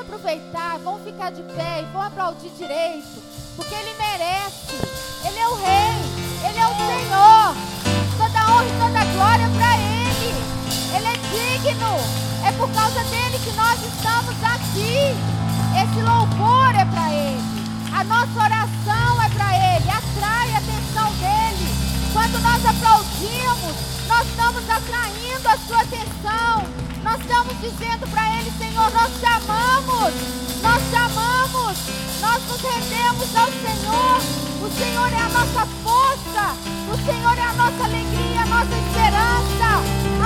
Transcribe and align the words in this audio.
aproveitar, 0.00 0.78
vamos 0.78 1.02
ficar 1.02 1.30
de 1.30 1.42
pé 1.42 1.82
e 1.82 1.84
vamos 1.92 2.06
aplaudir 2.08 2.50
direito, 2.50 3.22
porque 3.56 3.74
Ele 3.74 3.94
merece. 3.94 4.76
Ele 5.24 5.38
é 5.38 5.48
o 5.48 5.54
Rei, 5.56 6.48
Ele 6.48 6.58
é 6.58 6.66
o 6.66 6.76
Senhor. 6.76 7.56
Toda 8.16 8.52
honra 8.52 8.64
e 8.64 8.78
toda 8.78 9.04
glória 9.12 9.48
para 9.50 9.76
Ele. 9.78 10.06
Ele 10.96 11.06
é 11.06 11.16
digno. 11.34 12.26
É 12.46 12.52
por 12.52 12.70
causa 12.70 13.02
dele 13.04 13.38
que 13.42 13.52
nós 13.52 13.78
estamos 13.82 14.36
aqui. 14.44 15.14
Esse 15.82 16.00
louvor 16.02 16.74
é 16.74 16.84
para 16.84 17.10
Ele. 17.12 17.42
A 17.92 18.04
nossa 18.04 18.38
oração 18.38 19.22
é 19.22 19.28
para 19.30 19.56
Ele. 19.56 19.90
Atrai 19.90 20.52
a 20.52 20.58
atenção 20.58 21.12
dele. 21.14 21.86
Quando 22.12 22.40
nós 22.40 22.64
aplaudimos, 22.64 23.76
nós 24.06 24.26
estamos 24.28 24.70
atraindo 24.70 25.48
a 25.48 25.58
sua 25.66 25.80
atenção. 25.80 26.85
Nós 27.06 27.20
estamos 27.20 27.54
dizendo 27.60 28.04
para 28.08 28.36
Ele, 28.36 28.50
Senhor, 28.58 28.90
nós 28.90 29.12
te 29.20 29.26
amamos, 29.26 30.12
nós 30.60 30.82
te 30.90 30.96
amamos, 30.96 31.78
nós 32.20 32.42
nos 32.48 32.60
rendemos 32.60 33.36
ao 33.36 33.46
Senhor. 33.46 34.20
O 34.60 34.68
Senhor 34.76 35.12
é 35.12 35.20
a 35.20 35.28
nossa 35.28 35.66
força, 35.84 36.56
o 36.92 36.96
Senhor 37.06 37.38
é 37.38 37.42
a 37.42 37.52
nossa 37.52 37.84
alegria, 37.84 38.42
a 38.42 38.46
nossa 38.46 38.74
esperança. 38.74 39.68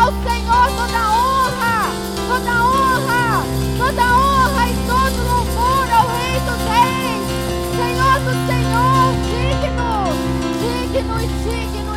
Ao 0.00 0.10
Senhor 0.24 0.66
toda 0.74 1.00
honra, 1.12 1.92
toda 2.26 2.50
honra, 2.64 3.44
toda 3.76 4.02
honra 4.16 4.70
e 4.70 4.74
todo 4.86 5.20
louvor 5.28 5.86
ao 5.92 6.08
Rei 6.16 6.40
dos 6.48 6.62
Reis, 6.64 7.28
Senhor 7.76 8.16
do 8.24 8.32
Senhor, 8.48 9.12
digno, 9.28 10.16
digno 10.88 11.20
e 11.20 11.28
digno 11.44 11.89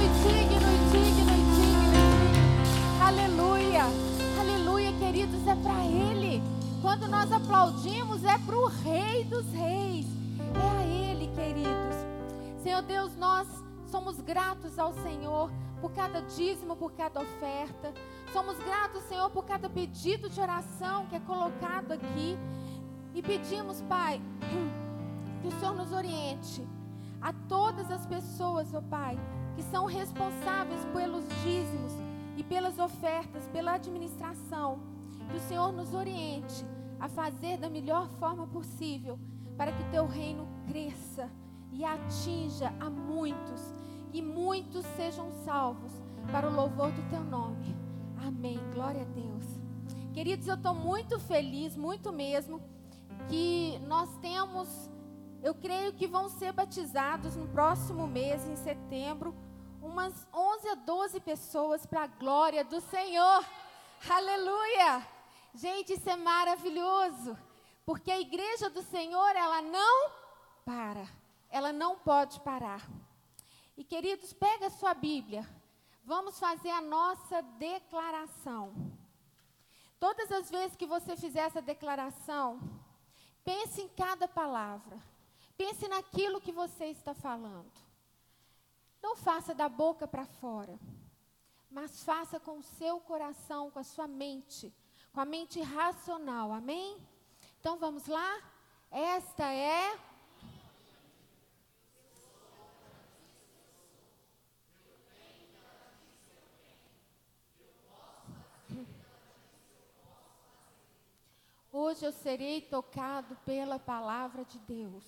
Quando 7.03 7.11
nós 7.11 7.33
aplaudimos, 7.33 8.23
é 8.23 8.37
para 8.37 8.55
o 8.55 8.65
Rei 8.65 9.25
dos 9.25 9.45
Reis. 9.51 10.05
É 10.55 10.69
a 10.69 10.83
Ele, 10.85 11.27
queridos. 11.35 12.63
Senhor 12.63 12.81
Deus, 12.81 13.13
nós 13.17 13.45
somos 13.87 14.21
gratos 14.21 14.79
ao 14.79 14.93
Senhor 14.93 15.51
por 15.81 15.91
cada 15.91 16.21
dízimo, 16.21 16.77
por 16.77 16.93
cada 16.93 17.19
oferta. 17.19 17.93
Somos 18.31 18.57
gratos, 18.59 19.03
Senhor, 19.09 19.29
por 19.31 19.43
cada 19.43 19.69
pedido 19.69 20.29
de 20.29 20.39
oração 20.39 21.05
que 21.07 21.17
é 21.17 21.19
colocado 21.19 21.91
aqui. 21.91 22.37
E 23.13 23.21
pedimos, 23.21 23.81
Pai, 23.81 24.21
que 25.41 25.47
o 25.49 25.59
Senhor 25.59 25.75
nos 25.75 25.91
oriente 25.91 26.65
a 27.21 27.33
todas 27.49 27.91
as 27.91 28.05
pessoas, 28.05 28.73
ó 28.73 28.77
oh 28.77 28.81
Pai, 28.81 29.19
que 29.57 29.63
são 29.63 29.85
responsáveis 29.87 30.85
pelos 30.93 31.25
dízimos 31.43 31.91
e 32.37 32.43
pelas 32.43 32.79
ofertas, 32.79 33.43
pela 33.51 33.73
administração 33.73 34.79
que 35.29 35.35
o 35.35 35.41
Senhor 35.41 35.73
nos 35.73 35.93
oriente 35.93 36.65
a 37.03 37.09
fazer 37.09 37.57
da 37.57 37.69
melhor 37.69 38.07
forma 38.11 38.47
possível 38.47 39.19
para 39.57 39.73
que 39.73 39.91
teu 39.91 40.07
reino 40.07 40.47
cresça 40.65 41.29
e 41.69 41.83
atinja 41.83 42.73
a 42.79 42.89
muitos 42.89 43.61
e 44.13 44.21
muitos 44.21 44.85
sejam 44.95 45.29
salvos 45.43 45.91
para 46.31 46.47
o 46.47 46.55
louvor 46.55 46.93
do 46.93 47.09
teu 47.09 47.21
nome. 47.21 47.75
Amém. 48.25 48.57
Glória 48.73 49.01
a 49.01 49.03
Deus. 49.03 49.43
Queridos, 50.13 50.47
eu 50.47 50.55
estou 50.55 50.73
muito 50.73 51.19
feliz, 51.19 51.75
muito 51.75 52.13
mesmo, 52.13 52.61
que 53.27 53.77
nós 53.85 54.15
temos, 54.19 54.89
eu 55.41 55.53
creio 55.53 55.91
que 55.91 56.07
vão 56.07 56.29
ser 56.29 56.53
batizados 56.53 57.35
no 57.35 57.49
próximo 57.49 58.07
mês, 58.07 58.47
em 58.47 58.55
setembro, 58.55 59.35
umas 59.81 60.25
11 60.33 60.69
a 60.69 60.75
12 60.75 61.19
pessoas 61.19 61.85
para 61.85 62.03
a 62.03 62.07
glória 62.07 62.63
do 62.63 62.79
Senhor. 62.79 63.43
Aleluia! 64.09 65.12
Gente, 65.53 65.93
isso 65.93 66.09
é 66.09 66.15
maravilhoso, 66.15 67.37
porque 67.85 68.11
a 68.11 68.19
igreja 68.19 68.71
do 68.71 68.81
Senhor, 68.81 69.35
ela 69.35 69.61
não 69.61 70.11
para, 70.65 71.07
ela 71.47 71.71
não 71.71 71.99
pode 71.99 72.39
parar. 72.39 72.81
E 73.77 73.83
queridos, 73.83 74.33
pega 74.33 74.67
a 74.67 74.71
sua 74.71 74.95
Bíblia, 74.95 75.47
vamos 76.03 76.39
fazer 76.39 76.71
a 76.71 76.81
nossa 76.81 77.43
declaração. 77.59 78.73
Todas 79.99 80.31
as 80.31 80.49
vezes 80.49 80.75
que 80.75 80.87
você 80.87 81.15
fizer 81.15 81.41
essa 81.41 81.61
declaração, 81.61 82.59
pense 83.43 83.79
em 83.79 83.89
cada 83.89 84.27
palavra, 84.27 84.99
pense 85.55 85.87
naquilo 85.87 86.41
que 86.41 86.51
você 86.51 86.85
está 86.85 87.13
falando. 87.13 87.71
Não 89.03 89.15
faça 89.15 89.53
da 89.53 89.69
boca 89.69 90.07
para 90.07 90.25
fora, 90.25 90.79
mas 91.69 92.03
faça 92.03 92.39
com 92.39 92.57
o 92.57 92.63
seu 92.63 92.99
coração, 93.01 93.69
com 93.69 93.77
a 93.77 93.83
sua 93.83 94.07
mente 94.07 94.73
com 95.13 95.21
a 95.21 95.25
mente 95.25 95.61
racional, 95.61 96.51
amém? 96.51 96.97
Então 97.59 97.77
vamos 97.77 98.07
lá? 98.07 98.41
Esta 98.89 99.45
é. 99.53 99.95
Hoje 111.71 112.05
eu 112.05 112.11
serei 112.11 112.61
tocado 112.61 113.35
pela 113.45 113.77
palavra 113.77 114.43
de 114.43 114.57
Deus. 114.59 115.03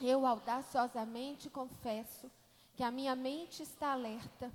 Eu 0.00 0.24
audaciosamente 0.24 1.50
confesso 1.50 2.30
que 2.76 2.84
a 2.84 2.90
minha 2.92 3.16
mente 3.16 3.64
está 3.64 3.92
alerta, 3.92 4.52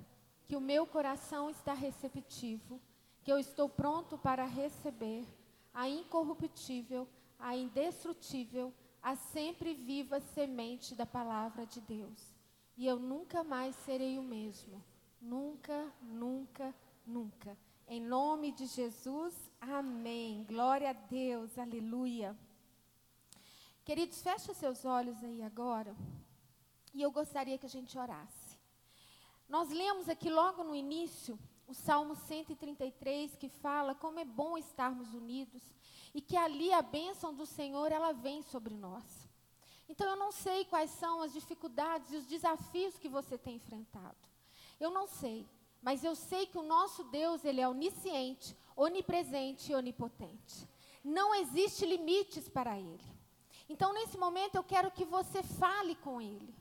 que 0.47 0.56
o 0.56 0.62
meu 0.62 0.88
coração 0.88 1.50
está 1.50 1.74
receptivo 1.74 2.80
que 3.23 3.31
eu 3.31 3.39
estou 3.39 3.69
pronto 3.69 4.17
para 4.17 4.45
receber 4.45 5.25
a 5.73 5.88
incorruptível, 5.88 7.07
a 7.39 7.56
indestrutível, 7.56 8.73
a 9.01 9.16
sempre 9.16 9.73
viva 9.73 10.19
semente 10.19 10.94
da 10.94 11.06
palavra 11.06 11.66
de 11.66 11.79
Deus. 11.81 12.33
E 12.75 12.85
eu 12.85 13.00
nunca 13.00 13.44
mais 13.44 13.75
serei 13.78 14.17
o 14.17 14.23
mesmo. 14.23 14.83
Nunca, 15.22 15.91
nunca, 16.01 16.75
nunca. 17.06 17.57
Em 17.88 18.01
nome 18.01 18.51
de 18.51 18.66
Jesus, 18.66 19.33
amém. 19.59 20.44
Glória 20.44 20.89
a 20.89 20.94
Deus, 20.94 21.57
aleluia. 21.57 22.38
Queridos, 23.85 24.22
fecha 24.22 24.53
seus 24.53 24.83
olhos 24.83 25.23
aí 25.23 25.41
agora. 25.41 25.95
E 26.94 27.01
eu 27.01 27.12
gostaria 27.12 27.57
que 27.57 27.66
a 27.66 27.69
gente 27.69 27.97
orasse. 27.97 28.57
Nós 29.47 29.69
lemos 29.69 30.09
aqui 30.09 30.29
logo 30.29 30.63
no 30.63 30.75
início 30.75 31.39
o 31.68 31.74
Salmo 31.74 32.16
133 32.16 33.35
que 33.35 33.50
fala 33.50 33.96
como 33.96 34.19
é 34.19 34.25
bom 34.25 34.57
estarmos 34.57 35.13
unidos 35.13 35.62
e 36.13 36.22
que 36.22 36.35
ali 36.35 36.72
a 36.74 36.81
bênção 36.81 37.34
do 37.34 37.46
Senhor 37.46 37.91
ela 37.91 38.12
vem 38.12 38.41
sobre 38.44 38.75
nós. 38.75 39.03
Então 39.88 40.09
eu 40.09 40.16
não 40.16 40.31
sei 40.31 40.66
quais 40.66 40.91
são 40.91 41.22
as 41.22 41.34
dificuldades 41.34 42.12
e 42.12 42.18
os 42.18 42.25
desafios 42.25 42.97
que 42.97 43.09
você 43.09 43.38
tem 43.38 43.56
enfrentado. 43.56 44.18
Eu 44.79 44.91
não 44.91 45.07
sei, 45.07 45.47
mas 45.81 46.03
eu 46.03 46.16
sei 46.16 46.46
que 46.46 46.57
o 46.57 46.63
nosso 46.63 47.03
Deus, 47.06 47.44
ele 47.44 47.62
é 47.62 47.68
onisciente, 47.68 48.56
onipresente 48.75 49.72
e 49.72 49.75
onipotente. 49.75 50.68
Não 51.03 51.35
existe 51.35 51.85
limites 51.85 52.47
para 52.47 52.78
ele. 52.80 53.03
Então 53.68 53.94
nesse 53.94 54.18
momento 54.18 54.56
eu 54.56 54.63
quero 54.63 54.91
que 54.91 55.06
você 55.06 55.44
fale 55.44 55.95
com 55.95 56.22
ele. 56.22 56.53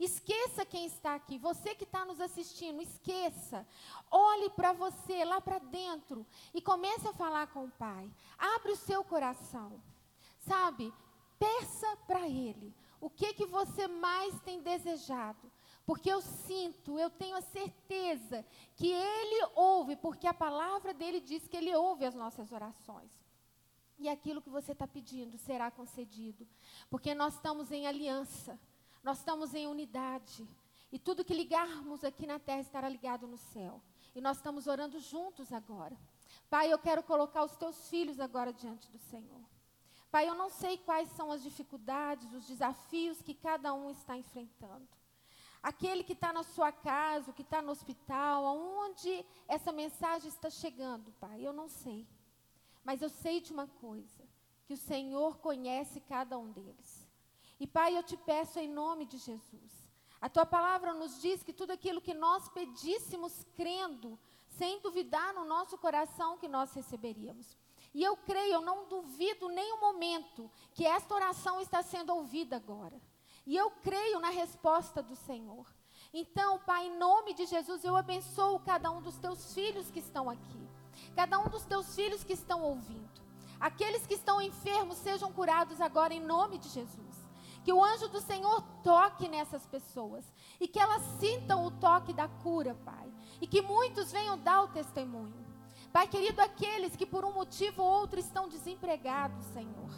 Esqueça 0.00 0.64
quem 0.64 0.86
está 0.86 1.14
aqui. 1.14 1.36
Você 1.36 1.74
que 1.74 1.84
está 1.84 2.06
nos 2.06 2.22
assistindo, 2.22 2.80
esqueça. 2.80 3.68
Olhe 4.10 4.48
para 4.48 4.72
você 4.72 5.22
lá 5.26 5.42
para 5.42 5.58
dentro 5.58 6.26
e 6.54 6.62
comece 6.62 7.06
a 7.06 7.12
falar 7.12 7.48
com 7.48 7.66
o 7.66 7.70
Pai. 7.70 8.10
Abre 8.38 8.72
o 8.72 8.76
seu 8.76 9.04
coração. 9.04 9.78
Sabe? 10.38 10.90
Peça 11.38 11.98
para 12.06 12.26
Ele 12.26 12.74
o 12.98 13.10
que 13.10 13.34
que 13.34 13.44
você 13.44 13.86
mais 13.86 14.40
tem 14.40 14.62
desejado. 14.62 15.52
Porque 15.84 16.10
eu 16.10 16.22
sinto, 16.22 16.98
eu 16.98 17.10
tenho 17.10 17.36
a 17.36 17.42
certeza 17.42 18.46
que 18.76 18.90
Ele 18.90 19.50
ouve, 19.54 19.96
porque 19.96 20.26
a 20.26 20.32
palavra 20.32 20.94
dele 20.94 21.20
diz 21.20 21.46
que 21.46 21.56
Ele 21.58 21.74
ouve 21.76 22.06
as 22.06 22.14
nossas 22.14 22.52
orações. 22.52 23.10
E 23.98 24.08
aquilo 24.08 24.40
que 24.40 24.48
você 24.48 24.72
está 24.72 24.86
pedindo 24.86 25.36
será 25.36 25.70
concedido. 25.70 26.48
Porque 26.88 27.14
nós 27.14 27.34
estamos 27.34 27.70
em 27.70 27.86
aliança. 27.86 28.58
Nós 29.02 29.18
estamos 29.18 29.54
em 29.54 29.66
unidade. 29.66 30.48
E 30.92 30.98
tudo 30.98 31.24
que 31.24 31.34
ligarmos 31.34 32.04
aqui 32.04 32.26
na 32.26 32.38
terra 32.38 32.60
estará 32.60 32.88
ligado 32.88 33.26
no 33.26 33.36
céu. 33.36 33.80
E 34.14 34.20
nós 34.20 34.38
estamos 34.38 34.66
orando 34.66 34.98
juntos 34.98 35.52
agora. 35.52 35.96
Pai, 36.48 36.72
eu 36.72 36.78
quero 36.78 37.02
colocar 37.02 37.44
os 37.44 37.56
teus 37.56 37.88
filhos 37.88 38.18
agora 38.18 38.52
diante 38.52 38.90
do 38.90 38.98
Senhor. 38.98 39.40
Pai, 40.10 40.28
eu 40.28 40.34
não 40.34 40.50
sei 40.50 40.76
quais 40.76 41.08
são 41.10 41.30
as 41.30 41.42
dificuldades, 41.42 42.32
os 42.32 42.46
desafios 42.46 43.22
que 43.22 43.32
cada 43.32 43.72
um 43.72 43.90
está 43.90 44.16
enfrentando. 44.16 44.88
Aquele 45.62 46.02
que 46.02 46.14
está 46.14 46.32
na 46.32 46.42
sua 46.42 46.72
casa, 46.72 47.32
que 47.32 47.42
está 47.42 47.62
no 47.62 47.70
hospital, 47.70 48.46
aonde 48.46 49.24
essa 49.46 49.70
mensagem 49.70 50.28
está 50.28 50.50
chegando, 50.50 51.12
Pai, 51.20 51.46
eu 51.46 51.52
não 51.52 51.68
sei. 51.68 52.08
Mas 52.82 53.02
eu 53.02 53.10
sei 53.10 53.40
de 53.40 53.52
uma 53.52 53.66
coisa: 53.66 54.26
que 54.64 54.74
o 54.74 54.76
Senhor 54.76 55.38
conhece 55.38 56.00
cada 56.00 56.38
um 56.38 56.50
deles. 56.50 56.99
E 57.60 57.66
Pai, 57.66 57.96
eu 57.96 58.02
te 58.02 58.16
peço 58.16 58.58
em 58.58 58.66
nome 58.66 59.04
de 59.04 59.18
Jesus. 59.18 59.70
A 60.20 60.28
tua 60.28 60.46
palavra 60.46 60.94
nos 60.94 61.20
diz 61.20 61.42
que 61.42 61.52
tudo 61.52 61.72
aquilo 61.72 62.00
que 62.00 62.14
nós 62.14 62.48
pedíssemos 62.48 63.44
crendo, 63.54 64.18
sem 64.48 64.80
duvidar 64.80 65.32
no 65.34 65.44
nosso 65.44 65.78
coração 65.78 66.38
que 66.38 66.48
nós 66.48 66.72
receberíamos. 66.72 67.56
E 67.92 68.02
eu 68.02 68.16
creio, 68.16 68.54
eu 68.54 68.60
não 68.60 68.86
duvido 68.88 69.48
nenhum 69.48 69.80
momento 69.80 70.50
que 70.74 70.86
esta 70.86 71.14
oração 71.14 71.60
está 71.60 71.82
sendo 71.82 72.14
ouvida 72.14 72.56
agora. 72.56 73.00
E 73.46 73.56
eu 73.56 73.70
creio 73.70 74.20
na 74.20 74.30
resposta 74.30 75.02
do 75.02 75.16
Senhor. 75.16 75.66
Então, 76.12 76.58
Pai, 76.60 76.86
em 76.86 76.98
nome 76.98 77.34
de 77.34 77.46
Jesus, 77.46 77.84
eu 77.84 77.96
abençoo 77.96 78.60
cada 78.60 78.90
um 78.90 79.00
dos 79.00 79.16
teus 79.18 79.52
filhos 79.54 79.90
que 79.90 80.00
estão 80.00 80.28
aqui. 80.28 80.68
Cada 81.14 81.38
um 81.38 81.48
dos 81.48 81.64
teus 81.64 81.94
filhos 81.94 82.24
que 82.24 82.32
estão 82.32 82.62
ouvindo. 82.62 83.20
Aqueles 83.58 84.06
que 84.06 84.14
estão 84.14 84.40
enfermos 84.40 84.98
sejam 84.98 85.32
curados 85.32 85.80
agora 85.80 86.14
em 86.14 86.20
nome 86.20 86.58
de 86.58 86.68
Jesus. 86.68 87.09
Que 87.64 87.72
o 87.72 87.84
anjo 87.84 88.08
do 88.08 88.20
Senhor 88.20 88.62
toque 88.82 89.28
nessas 89.28 89.66
pessoas 89.66 90.24
e 90.58 90.66
que 90.66 90.78
elas 90.78 91.02
sintam 91.18 91.66
o 91.66 91.70
toque 91.70 92.12
da 92.12 92.26
cura, 92.26 92.74
Pai. 92.84 93.12
E 93.40 93.46
que 93.46 93.60
muitos 93.60 94.10
venham 94.10 94.38
dar 94.38 94.62
o 94.62 94.68
testemunho. 94.68 95.50
Pai 95.92 96.06
querido, 96.06 96.40
aqueles 96.40 96.94
que 96.94 97.04
por 97.04 97.24
um 97.24 97.32
motivo 97.32 97.82
ou 97.82 97.88
outro 97.88 98.20
estão 98.20 98.48
desempregados, 98.48 99.44
Senhor, 99.46 99.90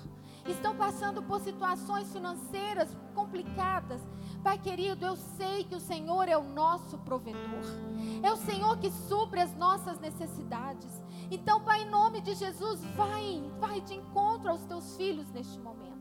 estão 0.46 0.74
passando 0.74 1.22
por 1.22 1.40
situações 1.40 2.10
financeiras 2.10 2.96
complicadas. 3.14 4.00
Pai 4.42 4.58
querido, 4.58 5.04
eu 5.04 5.16
sei 5.16 5.64
que 5.64 5.74
o 5.74 5.80
Senhor 5.80 6.28
é 6.28 6.36
o 6.36 6.42
nosso 6.42 6.96
provedor. 6.98 7.64
É 8.22 8.32
o 8.32 8.38
Senhor 8.38 8.78
que 8.78 8.90
supre 8.90 9.40
as 9.40 9.54
nossas 9.54 10.00
necessidades. 10.00 11.02
Então, 11.30 11.60
Pai, 11.60 11.82
em 11.82 11.90
nome 11.90 12.22
de 12.22 12.34
Jesus, 12.34 12.80
vai, 12.96 13.42
vai 13.60 13.80
de 13.82 13.94
encontro 13.94 14.50
aos 14.50 14.64
teus 14.64 14.96
filhos 14.96 15.30
neste 15.30 15.58
momento. 15.60 15.91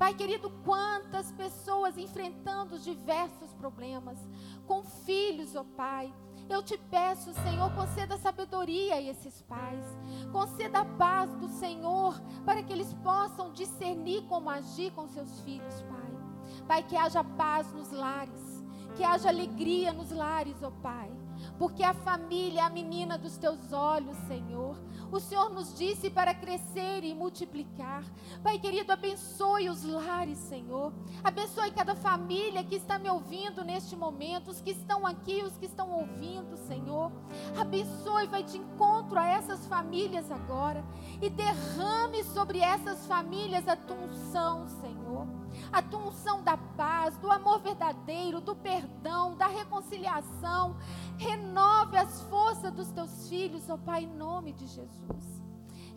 Pai 0.00 0.14
querido, 0.14 0.48
quantas 0.64 1.30
pessoas 1.32 1.98
enfrentando 1.98 2.78
diversos 2.78 3.52
problemas, 3.52 4.18
com 4.66 4.82
filhos, 4.82 5.54
ó 5.54 5.60
oh 5.60 5.64
Pai. 5.76 6.10
Eu 6.48 6.62
te 6.62 6.78
peço, 6.78 7.34
Senhor, 7.34 7.70
conceda 7.74 8.16
sabedoria 8.16 8.94
a 8.94 9.02
esses 9.02 9.42
pais. 9.42 9.84
Conceda 10.32 10.80
a 10.80 10.84
paz 10.86 11.30
do 11.34 11.50
Senhor 11.50 12.18
para 12.46 12.62
que 12.62 12.72
eles 12.72 12.94
possam 13.04 13.52
discernir 13.52 14.22
como 14.22 14.48
agir 14.48 14.90
com 14.92 15.06
seus 15.06 15.38
filhos, 15.42 15.82
Pai. 15.82 16.64
Pai, 16.66 16.82
que 16.82 16.96
haja 16.96 17.22
paz 17.22 17.70
nos 17.74 17.92
lares, 17.92 18.64
que 18.96 19.04
haja 19.04 19.28
alegria 19.28 19.92
nos 19.92 20.10
lares, 20.10 20.62
ó 20.62 20.68
oh 20.68 20.72
Pai 20.80 21.19
porque 21.58 21.82
a 21.82 21.94
família 21.94 22.60
é 22.60 22.62
a 22.62 22.70
menina 22.70 23.18
dos 23.18 23.36
teus 23.36 23.72
olhos, 23.72 24.16
Senhor. 24.28 24.76
O 25.12 25.18
Senhor 25.18 25.50
nos 25.50 25.76
disse 25.76 26.08
para 26.08 26.32
crescer 26.32 27.02
e 27.02 27.14
multiplicar. 27.14 28.04
Pai 28.42 28.58
querido, 28.58 28.92
abençoe 28.92 29.68
os 29.68 29.82
lares, 29.84 30.38
Senhor. 30.38 30.92
Abençoe 31.22 31.70
cada 31.72 31.94
família 31.94 32.62
que 32.62 32.76
está 32.76 32.98
me 32.98 33.10
ouvindo 33.10 33.64
neste 33.64 33.96
momento, 33.96 34.50
os 34.50 34.60
que 34.60 34.70
estão 34.70 35.06
aqui, 35.06 35.42
os 35.42 35.56
que 35.56 35.66
estão 35.66 35.90
ouvindo, 35.90 36.56
Senhor. 36.56 37.10
Abençoe, 37.58 38.26
vai 38.28 38.42
de 38.42 38.58
encontro 38.58 39.18
a 39.18 39.26
essas 39.26 39.66
famílias 39.66 40.30
agora 40.30 40.84
e 41.20 41.28
derrame 41.28 42.22
sobre 42.24 42.60
essas 42.60 43.06
famílias 43.06 43.66
a 43.66 43.76
tua 43.76 43.96
unção, 43.96 44.68
Senhor 44.80 45.26
a 45.72 45.82
tua 45.82 46.08
unção 46.08 46.42
da 46.42 46.56
paz, 46.56 47.16
do 47.18 47.30
amor 47.30 47.60
verdadeiro, 47.60 48.40
do 48.40 48.54
perdão, 48.54 49.36
da 49.36 49.46
reconciliação. 49.46 50.76
Renove 51.18 51.96
as 51.96 52.22
forças 52.22 52.72
dos 52.72 52.90
teus 52.90 53.28
filhos, 53.28 53.68
ó 53.68 53.74
oh 53.74 53.78
Pai, 53.78 54.04
em 54.04 54.16
nome 54.16 54.52
de 54.52 54.66
Jesus. 54.66 55.40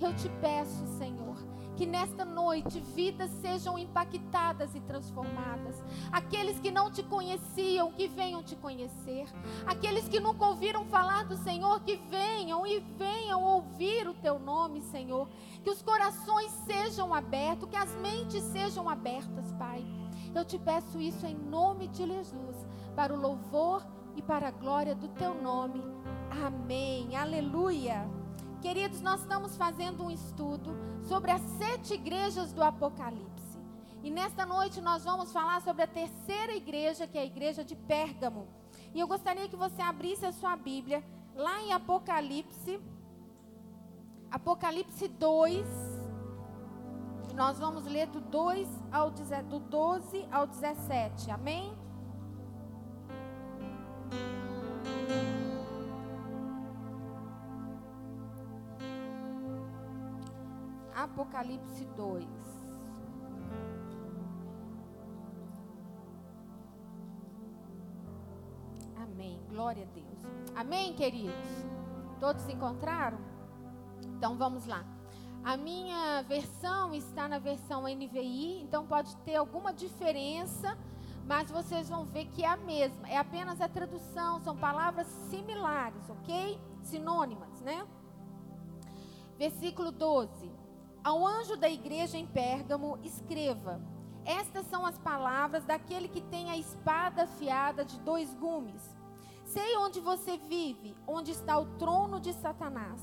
Eu 0.03 0.13
te 0.13 0.27
peço, 0.41 0.85
Senhor, 0.97 1.37
que 1.77 1.85
nesta 1.85 2.25
noite 2.25 2.81
vidas 2.81 3.31
sejam 3.41 3.79
impactadas 3.79 4.75
e 4.75 4.81
transformadas. 4.81 5.81
Aqueles 6.11 6.59
que 6.59 6.69
não 6.69 6.91
te 6.91 7.01
conheciam, 7.03 7.89
que 7.93 8.09
venham 8.09 8.43
te 8.43 8.53
conhecer. 8.57 9.25
Aqueles 9.65 10.09
que 10.09 10.19
nunca 10.19 10.45
ouviram 10.45 10.83
falar 10.85 11.23
do 11.23 11.37
Senhor, 11.37 11.79
que 11.79 11.95
venham 11.95 12.67
e 12.67 12.79
venham 12.79 13.41
ouvir 13.41 14.05
o 14.05 14.13
teu 14.13 14.37
nome, 14.37 14.81
Senhor. 14.81 15.29
Que 15.63 15.69
os 15.69 15.81
corações 15.81 16.51
sejam 16.65 17.13
abertos, 17.13 17.69
que 17.69 17.77
as 17.77 17.95
mentes 17.95 18.43
sejam 18.43 18.89
abertas, 18.89 19.53
Pai. 19.53 19.85
Eu 20.35 20.43
te 20.43 20.59
peço 20.59 20.99
isso 20.99 21.25
em 21.25 21.35
nome 21.35 21.87
de 21.87 22.05
Jesus, 22.05 22.67
para 22.93 23.13
o 23.13 23.19
louvor 23.19 23.85
e 24.17 24.21
para 24.21 24.49
a 24.49 24.51
glória 24.51 24.93
do 24.93 25.07
teu 25.07 25.33
nome. 25.41 25.81
Amém. 26.29 27.15
Aleluia. 27.15 28.22
Queridos, 28.63 29.01
nós 29.01 29.19
estamos 29.19 29.57
fazendo 29.57 30.05
um 30.05 30.09
estudo 30.09 30.73
sobre 31.01 31.31
as 31.31 31.41
sete 31.57 31.95
igrejas 31.95 32.53
do 32.53 32.63
Apocalipse. 32.63 33.59
E 34.01 34.09
nesta 34.09 34.45
noite 34.45 34.79
nós 34.79 35.03
vamos 35.03 35.33
falar 35.33 35.61
sobre 35.61 35.83
a 35.83 35.87
terceira 35.87 36.55
igreja, 36.55 37.05
que 37.05 37.17
é 37.17 37.21
a 37.23 37.25
igreja 37.25 37.61
de 37.61 37.75
Pérgamo. 37.75 38.47
E 38.93 39.01
eu 39.01 39.05
gostaria 39.05 39.49
que 39.49 39.57
você 39.57 39.81
abrisse 39.81 40.25
a 40.25 40.31
sua 40.31 40.55
Bíblia 40.55 41.03
lá 41.35 41.61
em 41.61 41.73
Apocalipse, 41.73 42.79
Apocalipse 44.31 45.09
2. 45.09 45.67
Nós 47.35 47.59
vamos 47.59 47.83
ler 47.85 48.07
do 48.07 48.21
2 48.21 48.65
ao 48.93 49.11
do 49.11 49.59
12 49.59 50.25
ao 50.31 50.47
17. 50.47 51.31
Amém? 51.31 51.83
Apocalipse 60.95 61.85
2. 61.95 62.25
Amém. 68.95 69.39
Glória 69.49 69.83
a 69.83 69.93
Deus. 69.93 70.19
Amém, 70.55 70.93
queridos? 70.93 71.33
Todos 72.19 72.47
encontraram? 72.47 73.17
Então 74.05 74.37
vamos 74.37 74.65
lá. 74.65 74.85
A 75.43 75.57
minha 75.57 76.21
versão 76.21 76.93
está 76.93 77.27
na 77.27 77.37
versão 77.37 77.83
NVI, 77.83 78.61
então 78.61 78.87
pode 78.87 79.13
ter 79.17 79.35
alguma 79.35 79.73
diferença, 79.73 80.77
mas 81.27 81.51
vocês 81.51 81.89
vão 81.89 82.05
ver 82.05 82.27
que 82.27 82.43
é 82.43 82.47
a 82.47 82.55
mesma. 82.55 83.09
É 83.09 83.17
apenas 83.17 83.59
a 83.59 83.67
tradução, 83.67 84.39
são 84.39 84.55
palavras 84.55 85.07
similares, 85.29 86.09
ok? 86.09 86.57
Sinônimas, 86.81 87.59
né? 87.59 87.85
Versículo 89.37 89.91
12. 89.91 90.62
Ao 91.03 91.27
anjo 91.27 91.57
da 91.57 91.69
igreja 91.69 92.17
em 92.17 92.25
Pérgamo, 92.25 92.97
escreva: 93.03 93.81
Estas 94.23 94.65
são 94.67 94.85
as 94.85 94.97
palavras 94.97 95.65
daquele 95.65 96.07
que 96.07 96.21
tem 96.21 96.49
a 96.49 96.57
espada 96.57 97.23
afiada 97.23 97.83
de 97.83 97.99
dois 97.99 98.33
gumes. 98.33 98.81
Sei 99.43 99.75
onde 99.75 99.99
você 99.99 100.37
vive, 100.37 100.95
onde 101.05 101.31
está 101.31 101.59
o 101.59 101.65
trono 101.77 102.21
de 102.21 102.31
Satanás. 102.31 103.01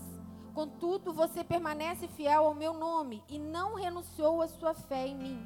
Contudo, 0.54 1.12
você 1.12 1.44
permanece 1.44 2.08
fiel 2.08 2.46
ao 2.46 2.54
meu 2.54 2.72
nome 2.72 3.22
e 3.28 3.38
não 3.38 3.74
renunciou 3.74 4.40
à 4.40 4.48
sua 4.48 4.72
fé 4.72 5.06
em 5.06 5.14
mim. 5.14 5.44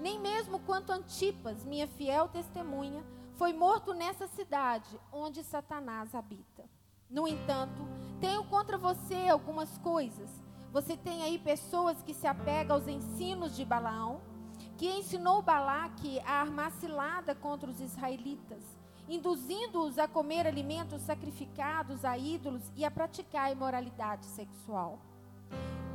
Nem 0.00 0.20
mesmo 0.20 0.60
quanto 0.60 0.92
Antipas, 0.92 1.64
minha 1.64 1.88
fiel 1.88 2.28
testemunha, 2.28 3.04
foi 3.34 3.52
morto 3.52 3.92
nessa 3.92 4.28
cidade 4.28 4.98
onde 5.12 5.42
Satanás 5.42 6.14
habita. 6.14 6.64
No 7.10 7.26
entanto, 7.26 7.82
tenho 8.20 8.44
contra 8.44 8.78
você 8.78 9.28
algumas 9.28 9.76
coisas 9.78 10.45
você 10.76 10.94
tem 10.94 11.22
aí 11.22 11.38
pessoas 11.38 12.02
que 12.02 12.12
se 12.12 12.26
apegam 12.26 12.76
aos 12.76 12.86
ensinos 12.86 13.56
de 13.56 13.64
Balaão, 13.64 14.20
que 14.76 14.86
ensinou 14.86 15.40
Balaque 15.40 16.20
a 16.20 16.42
armar 16.42 16.70
cilada 16.70 17.34
contra 17.34 17.70
os 17.70 17.80
israelitas, 17.80 18.62
induzindo-os 19.08 19.98
a 19.98 20.06
comer 20.06 20.46
alimentos 20.46 21.00
sacrificados 21.00 22.04
a 22.04 22.18
ídolos 22.18 22.70
e 22.76 22.84
a 22.84 22.90
praticar 22.90 23.50
imoralidade 23.50 24.26
sexual. 24.26 24.98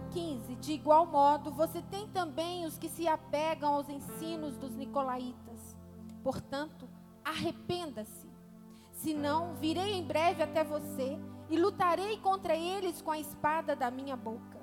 15. 0.09 0.55
De 0.55 0.71
igual 0.73 1.05
modo, 1.05 1.51
você 1.51 1.83
tem 1.83 2.07
também 2.07 2.65
os 2.65 2.79
que 2.79 2.89
se 2.89 3.07
apegam 3.07 3.75
aos 3.75 3.87
ensinos 3.87 4.57
dos 4.57 4.73
nicolaítas. 4.75 5.77
Portanto, 6.23 6.89
arrependa-se. 7.23 8.27
Senão, 8.93 9.53
virei 9.53 9.93
em 9.93 10.03
breve 10.03 10.41
até 10.41 10.63
você 10.63 11.19
e 11.51 11.55
lutarei 11.55 12.17
contra 12.17 12.55
eles 12.55 12.99
com 12.99 13.11
a 13.11 13.19
espada 13.19 13.75
da 13.75 13.91
minha 13.91 14.17
boca. 14.17 14.60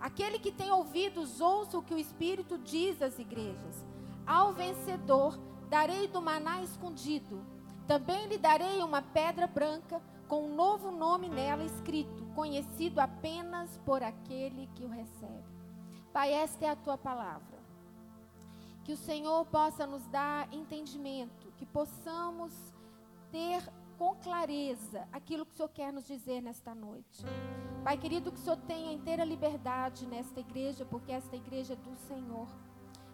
Aquele 0.00 0.38
que 0.38 0.52
tem 0.52 0.70
ouvidos, 0.70 1.40
ouça 1.40 1.76
o 1.76 1.82
que 1.82 1.94
o 1.94 1.98
Espírito 1.98 2.56
diz 2.58 3.02
às 3.02 3.18
igrejas. 3.18 3.84
Ao 4.26 4.52
vencedor, 4.52 5.38
darei 5.68 6.06
do 6.06 6.22
maná 6.22 6.62
escondido. 6.62 7.44
Também 7.86 8.26
lhe 8.26 8.38
darei 8.38 8.82
uma 8.82 9.02
pedra 9.02 9.46
branca 9.46 10.00
com 10.28 10.44
um 10.44 10.54
novo 10.54 10.90
nome 10.90 11.28
nela 11.28 11.64
escrito, 11.64 12.26
conhecido 12.34 13.00
apenas 13.00 13.78
por 13.78 14.02
aquele 14.02 14.68
que 14.74 14.84
o 14.84 14.88
recebe. 14.88 15.42
Pai, 16.12 16.32
esta 16.32 16.66
é 16.66 16.68
a 16.68 16.76
tua 16.76 16.98
palavra. 16.98 17.58
Que 18.84 18.92
o 18.92 18.96
Senhor 18.96 19.44
possa 19.46 19.86
nos 19.86 20.06
dar 20.06 20.52
entendimento, 20.52 21.52
que 21.56 21.66
possamos 21.66 22.52
ter 23.30 23.62
com 23.98 24.14
clareza 24.16 25.08
aquilo 25.12 25.44
que 25.44 25.52
o 25.54 25.56
Senhor 25.56 25.68
quer 25.70 25.92
nos 25.92 26.06
dizer 26.06 26.40
nesta 26.40 26.74
noite. 26.74 27.24
Pai 27.84 27.96
querido, 27.96 28.30
que 28.30 28.38
o 28.38 28.42
Senhor 28.42 28.58
tenha 28.66 28.92
inteira 28.92 29.24
liberdade 29.24 30.06
nesta 30.06 30.40
igreja, 30.40 30.84
porque 30.84 31.12
esta 31.12 31.36
igreja 31.36 31.74
é 31.74 31.76
do 31.76 31.96
Senhor. 31.96 32.48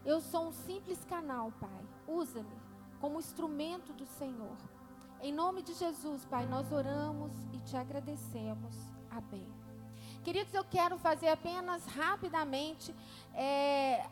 Eu 0.04 0.21
sou 0.21 0.49
um 0.49 0.52
simples 0.52 1.04
canal, 1.04 1.52
Pai. 1.61 1.88
Usa-me 2.06 2.56
como 3.00 3.18
instrumento 3.18 3.92
do 3.92 4.06
Senhor. 4.06 4.56
Em 5.21 5.33
nome 5.33 5.62
de 5.62 5.75
Jesus, 5.75 6.25
Pai, 6.25 6.47
nós 6.47 6.73
oramos 6.73 7.33
e 7.52 7.59
te 7.61 7.76
agradecemos. 7.76 8.75
Amém. 9.11 9.47
Queridos, 10.23 10.52
eu 10.54 10.64
quero 10.64 10.99
fazer 10.99 11.28
apenas 11.28 11.85
rapidamente 11.87 12.94
é, 13.35 14.06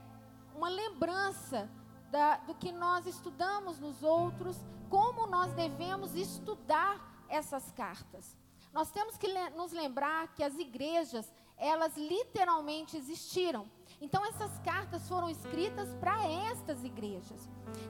uma 0.55 0.69
lembrança 0.69 1.69
da, 2.11 2.37
do 2.37 2.55
que 2.55 2.71
nós 2.71 3.07
estudamos 3.07 3.79
nos 3.81 4.03
outros, 4.03 4.57
como 4.89 5.27
nós 5.27 5.53
devemos 5.55 6.15
estudar 6.15 7.25
essas 7.29 7.73
cartas. 7.73 8.37
Nós 8.73 8.91
temos 8.91 9.17
que 9.17 9.27
le 9.27 9.51
nos 9.51 9.73
lembrar 9.73 10.29
que 10.35 10.43
as 10.43 10.55
igrejas, 10.59 11.31
elas 11.57 11.97
literalmente 11.97 12.97
existiram. 12.97 13.67
Então, 14.01 14.25
essas 14.27 14.59
cartas 14.61 15.07
foram 15.09 15.31
escritas 15.31 15.95
para 16.01 16.27
estas 16.51 16.83
igrejas. 16.83 17.49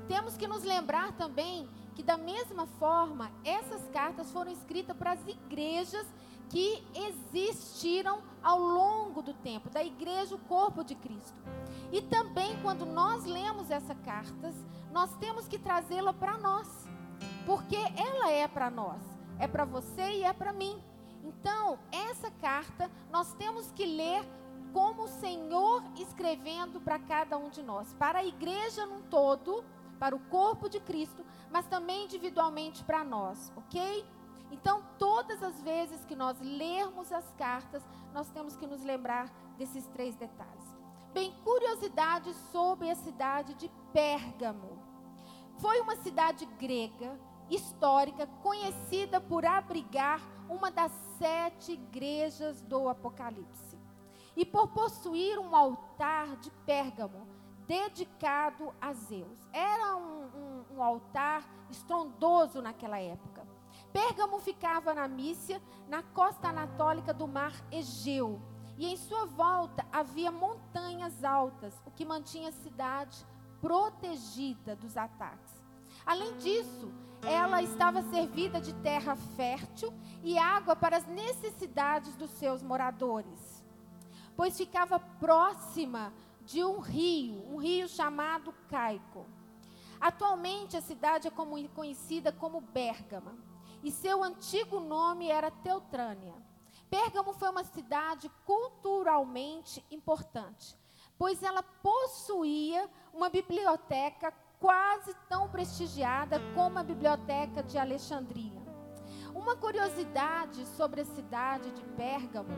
Temos 0.08 0.36
que 0.36 0.46
nos 0.46 0.62
lembrar 0.62 1.12
também 1.12 1.68
que, 1.94 2.02
da 2.02 2.18
mesma 2.18 2.66
forma, 2.66 3.30
essas 3.44 3.88
cartas 3.88 4.30
foram 4.30 4.50
escritas 4.50 4.96
para 4.96 5.12
as 5.12 5.26
igrejas 5.26 6.06
que 6.50 6.86
existiram 6.94 8.20
ao 8.42 8.58
longo 8.58 9.22
do 9.22 9.32
tempo, 9.32 9.70
da 9.70 9.82
igreja, 9.82 10.34
o 10.34 10.38
corpo 10.38 10.84
de 10.84 10.94
Cristo. 10.94 11.40
E 11.90 12.02
também, 12.02 12.60
quando 12.60 12.84
nós 12.84 13.24
lemos 13.24 13.70
essas 13.70 13.98
cartas, 14.00 14.54
nós 14.90 15.14
temos 15.16 15.48
que 15.48 15.58
trazê-la 15.58 16.12
para 16.12 16.36
nós, 16.36 16.68
porque 17.46 17.76
ela 17.76 18.30
é 18.30 18.46
para 18.46 18.70
nós, 18.70 19.00
é 19.38 19.46
para 19.46 19.64
você 19.64 20.18
e 20.18 20.24
é 20.24 20.32
para 20.32 20.52
mim. 20.52 20.82
Então, 21.24 21.78
essa 21.90 22.30
carta 22.30 22.90
nós 23.10 23.32
temos 23.34 23.70
que 23.72 23.84
ler 23.84 24.24
como 24.72 25.02
o 25.02 25.08
Senhor 25.08 25.82
escrevendo 25.96 26.80
para 26.80 26.98
cada 26.98 27.36
um 27.36 27.50
de 27.50 27.62
nós, 27.62 27.92
para 27.94 28.20
a 28.20 28.24
igreja 28.24 28.86
num 28.86 29.02
todo, 29.02 29.64
para 29.98 30.16
o 30.16 30.20
corpo 30.20 30.68
de 30.68 30.80
Cristo, 30.80 31.24
mas 31.50 31.66
também 31.66 32.04
individualmente 32.04 32.82
para 32.82 33.04
nós, 33.04 33.52
ok? 33.56 34.04
Então, 34.50 34.82
todas 34.98 35.42
as 35.42 35.62
vezes 35.62 36.04
que 36.04 36.16
nós 36.16 36.38
lermos 36.40 37.12
as 37.12 37.30
cartas, 37.32 37.82
nós 38.12 38.28
temos 38.30 38.56
que 38.56 38.66
nos 38.66 38.82
lembrar 38.82 39.30
desses 39.56 39.86
três 39.88 40.14
detalhes. 40.14 40.76
Bem, 41.12 41.32
curiosidade 41.44 42.32
sobre 42.50 42.90
a 42.90 42.94
cidade 42.94 43.54
de 43.54 43.70
Pérgamo. 43.92 44.82
Foi 45.58 45.80
uma 45.80 45.96
cidade 45.96 46.46
grega, 46.58 47.18
histórica, 47.50 48.26
conhecida 48.42 49.20
por 49.20 49.44
abrigar 49.44 50.20
uma 50.48 50.70
das 50.70 50.92
sete 51.18 51.72
igrejas 51.72 52.60
do 52.62 52.88
Apocalipse 52.88 53.78
e 54.36 54.44
por 54.44 54.68
possuir 54.68 55.38
um 55.38 55.54
altar 55.54 56.36
de 56.36 56.50
Pérgamo 56.66 57.26
dedicado 57.66 58.74
a 58.80 58.92
Zeus. 58.92 59.38
Era 59.52 59.96
um, 59.96 60.24
um, 60.24 60.76
um 60.76 60.82
altar 60.82 61.42
estrondoso 61.70 62.60
naquela 62.60 62.98
época. 62.98 63.46
Pérgamo 63.92 64.40
ficava 64.40 64.94
na 64.94 65.06
Mícia, 65.06 65.62
na 65.88 66.02
costa 66.02 66.48
anatólica 66.48 67.12
do 67.12 67.28
mar 67.28 67.52
Egeu. 67.70 68.40
E 68.78 68.86
em 68.86 68.96
sua 68.96 69.26
volta 69.26 69.86
havia 69.92 70.30
montanhas 70.32 71.22
altas, 71.22 71.80
o 71.86 71.90
que 71.90 72.04
mantinha 72.04 72.48
a 72.48 72.52
cidade 72.52 73.26
protegida 73.60 74.74
dos 74.74 74.96
ataques. 74.96 75.51
Além 76.04 76.36
disso, 76.38 76.92
ela 77.22 77.62
estava 77.62 78.02
servida 78.02 78.60
de 78.60 78.74
terra 78.74 79.14
fértil 79.14 79.92
e 80.22 80.36
água 80.36 80.74
para 80.74 80.96
as 80.96 81.06
necessidades 81.06 82.16
dos 82.16 82.30
seus 82.30 82.62
moradores, 82.62 83.64
pois 84.36 84.56
ficava 84.56 84.98
próxima 84.98 86.12
de 86.44 86.64
um 86.64 86.80
rio, 86.80 87.44
um 87.52 87.56
rio 87.56 87.88
chamado 87.88 88.52
Caico. 88.68 89.26
Atualmente 90.00 90.76
a 90.76 90.80
cidade 90.80 91.28
é 91.28 91.30
como, 91.30 91.56
conhecida 91.68 92.32
como 92.32 92.60
Bérgama 92.60 93.36
e 93.84 93.90
seu 93.92 94.22
antigo 94.24 94.80
nome 94.80 95.28
era 95.28 95.50
Teutrânia. 95.50 96.34
Pérgamo 96.90 97.32
foi 97.32 97.48
uma 97.50 97.64
cidade 97.64 98.28
culturalmente 98.44 99.84
importante, 99.90 100.76
pois 101.16 101.42
ela 101.42 101.62
possuía 101.62 102.90
uma 103.14 103.30
biblioteca 103.30 104.32
quase 104.62 105.12
tão 105.28 105.48
prestigiada 105.48 106.40
como 106.54 106.78
a 106.78 106.84
biblioteca 106.84 107.64
de 107.64 107.76
Alexandria. 107.76 108.62
Uma 109.34 109.56
curiosidade 109.56 110.64
sobre 110.76 111.00
a 111.00 111.04
cidade 111.04 111.72
de 111.72 111.82
Pérgamo 111.96 112.54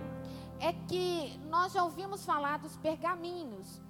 é 0.61 0.75
que 0.87 1.41
nós 1.49 1.73
já 1.73 1.83
ouvimos 1.83 2.27
falar 2.27 2.59
dos 2.59 2.77
pergaminhos, 2.77 3.81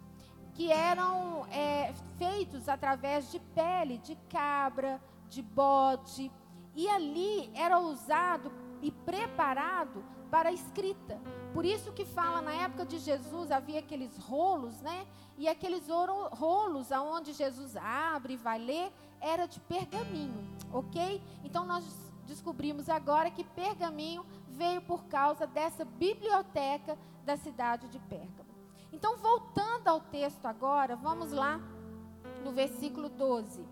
que 0.53 0.71
eram 0.71 1.45
é, 1.47 1.93
feitos 2.17 2.69
através 2.69 3.33
de 3.33 3.41
pele 3.41 3.99
de 3.99 4.15
cabra, 4.31 5.03
de 5.29 5.43
bode, 5.43 6.31
e 6.73 6.89
ali 6.89 7.51
era 7.53 7.81
usado 7.81 8.53
e 8.81 8.93
preparado 8.93 10.05
para 10.31 10.51
a 10.51 10.53
escrita. 10.53 11.21
Por 11.55 11.65
isso 11.65 11.93
que 11.93 12.05
fala 12.05 12.43
na 12.43 12.53
época 12.53 12.85
de 12.85 12.99
Jesus 12.99 13.53
havia 13.53 13.79
aqueles 13.79 14.19
rolos, 14.19 14.81
né? 14.81 15.07
E 15.39 15.47
aqueles 15.47 15.85
rolos 16.33 16.91
aonde 16.91 17.33
Jesus 17.33 17.77
abre 17.77 18.35
e 18.35 18.37
vai 18.37 18.59
ler 18.59 18.93
era 19.21 19.47
de 19.47 19.61
pergaminho, 19.61 20.45
ok? 20.73 21.23
Então 21.45 21.65
nós 21.65 21.85
descobrimos 22.27 22.89
agora 22.89 23.31
que 23.31 23.45
pergaminho 23.45 24.27
veio 24.49 24.83
por 24.83 25.05
causa 25.05 25.47
dessa 25.47 25.85
biblioteca 25.85 26.99
da 27.25 27.37
cidade 27.37 27.87
de 27.87 28.01
Pérgamo. 28.01 28.53
Então 28.93 29.17
voltando 29.17 29.87
ao 29.87 30.01
texto 30.01 30.47
agora, 30.47 30.97
vamos 30.97 31.31
lá 31.31 31.61
no 32.45 32.51
versículo 32.51 33.09
12. 33.09 33.65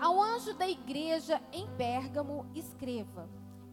Ao 0.00 0.22
anjo 0.22 0.54
da 0.54 0.68
igreja 0.68 1.42
em 1.52 1.66
Pérgamo, 1.76 2.46
escreva: 2.54 3.28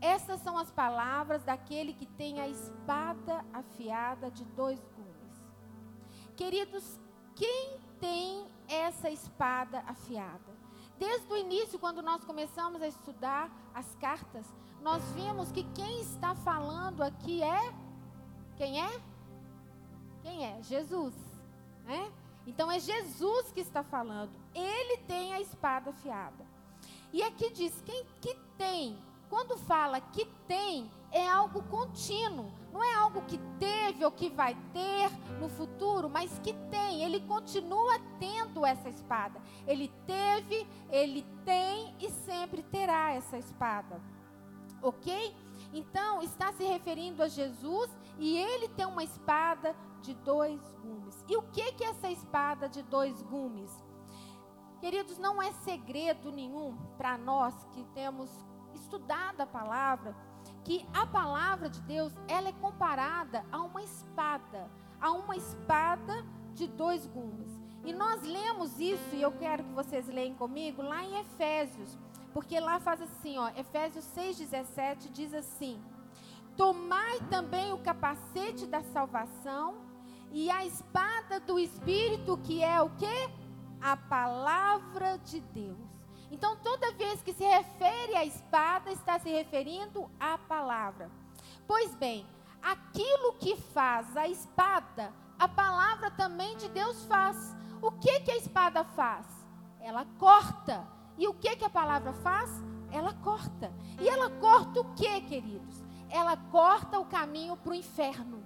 Essas 0.05 0.39
são 0.41 0.55
as 0.57 0.71
palavras 0.71 1.43
daquele 1.43 1.93
que 1.93 2.05
tem 2.05 2.39
a 2.39 2.47
espada 2.47 3.43
afiada 3.51 4.29
de 4.29 4.45
dois 4.45 4.79
gumes. 4.95 5.35
Queridos, 6.35 6.99
quem 7.35 7.79
tem 7.99 8.45
essa 8.67 9.09
espada 9.09 9.79
afiada? 9.87 10.53
Desde 10.99 11.31
o 11.33 11.37
início, 11.37 11.79
quando 11.79 12.01
nós 12.03 12.23
começamos 12.23 12.81
a 12.81 12.87
estudar 12.87 13.49
as 13.73 13.95
cartas, 13.95 14.45
nós 14.81 15.03
vimos 15.13 15.51
que 15.51 15.63
quem 15.73 16.01
está 16.01 16.35
falando 16.35 17.01
aqui 17.01 17.41
é 17.41 17.73
quem 18.55 18.81
é? 18.81 19.01
Quem 20.21 20.45
é? 20.45 20.61
Jesus, 20.63 21.13
né? 21.83 22.11
Então 22.47 22.71
é 22.71 22.79
Jesus 22.79 23.51
que 23.51 23.59
está 23.59 23.83
falando. 23.83 24.31
Ele 24.53 24.97
tem 24.99 25.33
a 25.33 25.41
espada 25.41 25.89
afiada. 25.89 26.45
E 27.11 27.21
aqui 27.23 27.49
diz: 27.51 27.81
quem 27.85 28.05
que 28.21 28.35
tem, 28.57 28.97
quando 29.35 29.57
fala 29.57 29.99
que 29.99 30.23
tem, 30.47 30.89
é 31.11 31.27
algo 31.27 31.61
contínuo. 31.63 32.49
Não 32.71 32.81
é 32.81 32.93
algo 32.93 33.21
que 33.23 33.37
teve 33.59 34.05
ou 34.05 34.09
que 34.09 34.29
vai 34.29 34.55
ter 34.71 35.11
no 35.41 35.49
futuro, 35.49 36.09
mas 36.09 36.39
que 36.39 36.53
tem. 36.71 37.03
Ele 37.03 37.19
continua 37.19 37.99
tendo 38.17 38.65
essa 38.65 38.87
espada. 38.87 39.41
Ele 39.67 39.91
teve, 40.07 40.65
ele 40.89 41.21
tem 41.43 41.93
e 41.99 42.09
sempre 42.09 42.63
terá 42.63 43.11
essa 43.11 43.37
espada. 43.37 44.01
Ok? 44.81 45.35
Então, 45.73 46.21
está 46.21 46.53
se 46.53 46.63
referindo 46.63 47.21
a 47.21 47.27
Jesus 47.27 47.89
e 48.17 48.37
ele 48.37 48.69
tem 48.69 48.85
uma 48.85 49.03
espada 49.03 49.75
de 50.01 50.13
dois 50.13 50.61
gumes. 50.81 51.25
E 51.27 51.35
o 51.35 51.41
que, 51.41 51.73
que 51.73 51.83
é 51.83 51.89
essa 51.89 52.09
espada 52.09 52.69
de 52.69 52.81
dois 52.83 53.21
gumes? 53.21 53.69
Queridos, 54.79 55.17
não 55.17 55.41
é 55.41 55.51
segredo 55.51 56.31
nenhum 56.31 56.77
para 56.95 57.17
nós 57.17 57.53
que 57.73 57.83
temos 57.93 58.29
estudado 58.75 59.41
a 59.41 59.45
palavra, 59.45 60.15
que 60.63 60.85
a 60.93 61.05
palavra 61.05 61.69
de 61.69 61.81
Deus, 61.81 62.13
ela 62.27 62.49
é 62.49 62.53
comparada 62.53 63.45
a 63.51 63.61
uma 63.61 63.81
espada, 63.83 64.69
a 64.99 65.11
uma 65.11 65.35
espada 65.35 66.25
de 66.53 66.67
dois 66.67 67.05
gumes. 67.05 67.59
E 67.83 67.93
nós 67.93 68.23
lemos 68.23 68.79
isso, 68.79 69.15
e 69.15 69.21
eu 69.21 69.31
quero 69.31 69.63
que 69.63 69.73
vocês 69.73 70.07
leiam 70.07 70.35
comigo, 70.35 70.81
lá 70.81 71.03
em 71.03 71.19
Efésios, 71.19 71.97
porque 72.33 72.59
lá 72.59 72.79
faz 72.79 73.01
assim, 73.01 73.37
ó, 73.37 73.49
Efésios 73.49 74.05
6,17 74.15 75.11
diz 75.11 75.33
assim: 75.33 75.79
Tomai 76.57 77.19
também 77.29 77.71
o 77.73 77.77
capacete 77.77 78.65
da 78.65 78.81
salvação 78.81 79.75
e 80.31 80.49
a 80.49 80.65
espada 80.65 81.39
do 81.39 81.59
Espírito, 81.59 82.37
que 82.37 82.63
é 82.63 82.81
o 82.81 82.89
que? 82.89 83.29
A 83.79 83.95
palavra 83.95 85.17
de 85.19 85.39
Deus. 85.39 85.94
Então, 86.35 86.57
toda 86.57 86.91
vez 86.91 87.21
que 87.23 87.31
se 87.31 87.45
refere 87.45 88.13
à 88.13 88.25
espada, 88.25 88.91
está 88.91 89.17
se 89.17 89.29
referindo 89.29 90.11
à 90.19 90.37
palavra. 90.37 91.09
Pois 91.65 91.95
bem, 91.95 92.27
aquilo 92.61 93.35
que 93.39 93.55
faz 93.55 94.17
a 94.17 94.27
espada, 94.27 95.13
a 95.39 95.47
palavra 95.47 96.11
também 96.11 96.57
de 96.57 96.67
Deus 96.67 97.05
faz. 97.05 97.55
O 97.81 97.89
que, 97.89 98.19
que 98.19 98.31
a 98.31 98.35
espada 98.35 98.83
faz? 98.83 99.25
Ela 99.79 100.05
corta 100.19 100.85
e 101.17 101.25
o 101.25 101.33
que, 101.33 101.55
que 101.55 101.63
a 101.63 101.69
palavra 101.69 102.11
faz? 102.11 102.51
Ela 102.91 103.13
corta. 103.13 103.71
E 103.97 104.09
ela 104.09 104.29
corta 104.29 104.81
o 104.81 104.93
que, 104.93 105.21
queridos? 105.21 105.81
Ela 106.09 106.35
corta 106.35 106.99
o 106.99 107.05
caminho 107.05 107.55
para 107.55 107.71
o 107.71 107.75
inferno. 107.75 108.43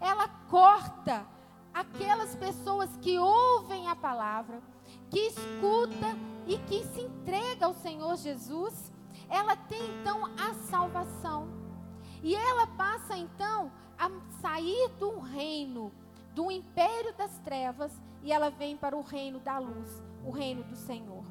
Ela 0.00 0.28
corta 0.48 1.26
aquelas 1.74 2.36
pessoas 2.36 2.96
que 2.98 3.18
ouvem 3.18 3.88
a 3.88 3.96
palavra, 3.96 4.62
que 5.10 5.20
escuta 5.20 6.16
e 6.46 6.58
que 6.58 6.84
se 6.84 7.00
entrega 7.02 7.66
ao 7.66 7.74
Senhor 7.74 8.16
Jesus. 8.16 8.92
Ela 9.28 9.56
tem 9.56 9.82
então 10.00 10.24
a 10.38 10.54
salvação. 10.54 11.48
E 12.22 12.34
ela 12.34 12.66
passa 12.66 13.16
então 13.16 13.70
a 13.98 14.10
sair 14.40 14.88
do 14.98 15.18
reino, 15.18 15.92
do 16.34 16.50
império 16.50 17.14
das 17.16 17.38
trevas, 17.38 17.92
e 18.22 18.32
ela 18.32 18.50
vem 18.50 18.76
para 18.76 18.96
o 18.96 19.02
reino 19.02 19.38
da 19.40 19.58
luz, 19.58 20.02
o 20.24 20.30
reino 20.30 20.62
do 20.64 20.76
Senhor. 20.76 21.24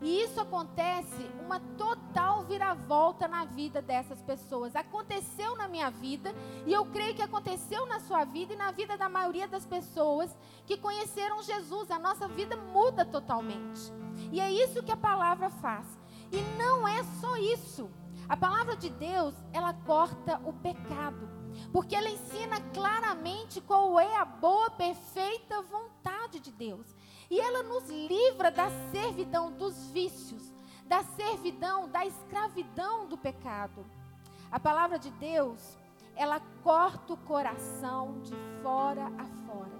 E 0.00 0.22
isso 0.22 0.40
acontece 0.40 1.28
uma 1.44 1.58
total 1.76 2.44
viravolta 2.44 3.26
na 3.26 3.44
vida 3.44 3.82
dessas 3.82 4.22
pessoas. 4.22 4.76
Aconteceu 4.76 5.56
na 5.56 5.66
minha 5.66 5.90
vida 5.90 6.32
e 6.66 6.72
eu 6.72 6.86
creio 6.86 7.14
que 7.14 7.22
aconteceu 7.22 7.84
na 7.86 7.98
sua 8.00 8.24
vida 8.24 8.54
e 8.54 8.56
na 8.56 8.70
vida 8.70 8.96
da 8.96 9.08
maioria 9.08 9.48
das 9.48 9.66
pessoas 9.66 10.36
que 10.64 10.76
conheceram 10.76 11.42
Jesus. 11.42 11.90
A 11.90 11.98
nossa 11.98 12.28
vida 12.28 12.56
muda 12.56 13.04
totalmente. 13.04 13.92
E 14.30 14.40
é 14.40 14.50
isso 14.50 14.82
que 14.82 14.92
a 14.92 14.96
palavra 14.96 15.50
faz. 15.50 15.86
E 16.30 16.40
não 16.56 16.86
é 16.86 17.02
só 17.20 17.36
isso. 17.36 17.90
A 18.28 18.36
palavra 18.36 18.76
de 18.76 18.90
Deus, 18.90 19.34
ela 19.52 19.72
corta 19.72 20.40
o 20.44 20.52
pecado. 20.52 21.28
Porque 21.72 21.96
ela 21.96 22.08
ensina 22.08 22.60
claramente 22.72 23.60
qual 23.60 23.98
é 23.98 24.16
a 24.16 24.24
boa, 24.24 24.70
perfeita 24.70 25.62
vontade 25.62 26.38
de 26.38 26.52
Deus. 26.52 26.86
E 27.30 27.38
ela 27.38 27.62
nos 27.62 27.88
livra 27.88 28.50
da 28.50 28.70
servidão 28.90 29.52
dos 29.52 29.90
vícios, 29.90 30.52
da 30.86 31.02
servidão, 31.02 31.88
da 31.88 32.06
escravidão 32.06 33.06
do 33.06 33.18
pecado. 33.18 33.84
A 34.50 34.58
palavra 34.58 34.98
de 34.98 35.10
Deus, 35.10 35.76
ela 36.16 36.40
corta 36.62 37.12
o 37.12 37.16
coração 37.18 38.18
de 38.22 38.34
fora 38.62 39.06
a 39.18 39.24
fora 39.46 39.78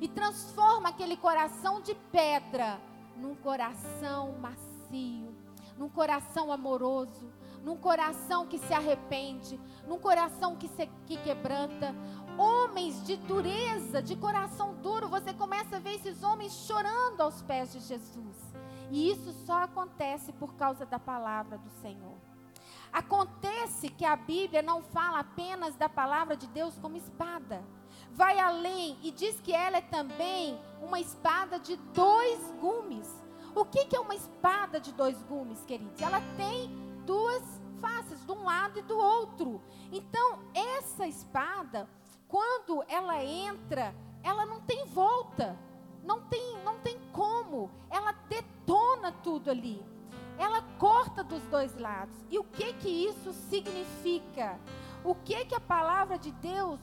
e 0.00 0.08
transforma 0.08 0.88
aquele 0.88 1.16
coração 1.16 1.80
de 1.80 1.94
pedra 1.94 2.80
num 3.16 3.34
coração 3.36 4.32
macio, 4.38 5.34
num 5.78 5.88
coração 5.88 6.52
amoroso, 6.52 7.32
num 7.62 7.76
coração 7.76 8.46
que 8.46 8.58
se 8.58 8.74
arrepende, 8.74 9.58
num 9.86 9.98
coração 9.98 10.56
que 10.56 10.68
se 10.68 10.86
que 11.06 11.16
quebranta. 11.18 11.94
Homens 12.36 13.04
de 13.04 13.16
dureza, 13.16 14.02
de 14.02 14.16
coração 14.16 14.74
duro, 14.74 15.08
você 15.08 15.32
começa 15.32 15.76
a 15.76 15.80
ver 15.80 15.94
esses 15.94 16.22
homens 16.22 16.52
chorando 16.52 17.20
aos 17.20 17.42
pés 17.42 17.72
de 17.72 17.80
Jesus. 17.80 18.36
E 18.90 19.10
isso 19.10 19.32
só 19.44 19.62
acontece 19.62 20.32
por 20.32 20.54
causa 20.54 20.84
da 20.84 20.98
palavra 20.98 21.58
do 21.58 21.70
Senhor. 21.82 22.16
Acontece 22.92 23.90
que 23.90 24.04
a 24.04 24.16
Bíblia 24.16 24.62
não 24.62 24.82
fala 24.82 25.20
apenas 25.20 25.76
da 25.76 25.88
palavra 25.88 26.36
de 26.36 26.46
Deus 26.46 26.78
como 26.78 26.96
espada. 26.96 27.62
Vai 28.12 28.38
além 28.38 28.98
e 29.02 29.10
diz 29.10 29.40
que 29.40 29.52
ela 29.52 29.76
é 29.76 29.82
também 29.82 30.58
uma 30.80 30.98
espada 30.98 31.58
de 31.58 31.76
dois 31.76 32.52
gumes. 32.60 33.27
O 33.54 33.64
que, 33.64 33.86
que 33.86 33.96
é 33.96 34.00
uma 34.00 34.14
espada 34.14 34.80
de 34.80 34.92
dois 34.92 35.20
gumes, 35.22 35.64
queridos? 35.64 36.00
Ela 36.00 36.20
tem 36.36 36.70
duas 37.04 37.42
faces, 37.80 38.24
de 38.24 38.32
um 38.32 38.44
lado 38.44 38.78
e 38.78 38.82
do 38.82 38.96
outro. 38.96 39.60
Então, 39.90 40.40
essa 40.54 41.06
espada, 41.06 41.88
quando 42.26 42.84
ela 42.88 43.22
entra, 43.24 43.94
ela 44.22 44.44
não 44.44 44.60
tem 44.60 44.84
volta. 44.86 45.58
Não 46.04 46.20
tem, 46.22 46.56
não 46.64 46.78
tem 46.78 46.98
como. 47.12 47.70
Ela 47.90 48.12
detona 48.28 49.12
tudo 49.12 49.50
ali. 49.50 49.84
Ela 50.38 50.62
corta 50.78 51.24
dos 51.24 51.42
dois 51.44 51.76
lados. 51.76 52.14
E 52.30 52.38
o 52.38 52.44
que 52.44 52.72
que 52.74 52.88
isso 52.88 53.32
significa? 53.32 54.58
O 55.04 55.14
que 55.14 55.44
que 55.44 55.54
a 55.54 55.60
palavra 55.60 56.18
de 56.18 56.30
Deus 56.32 56.80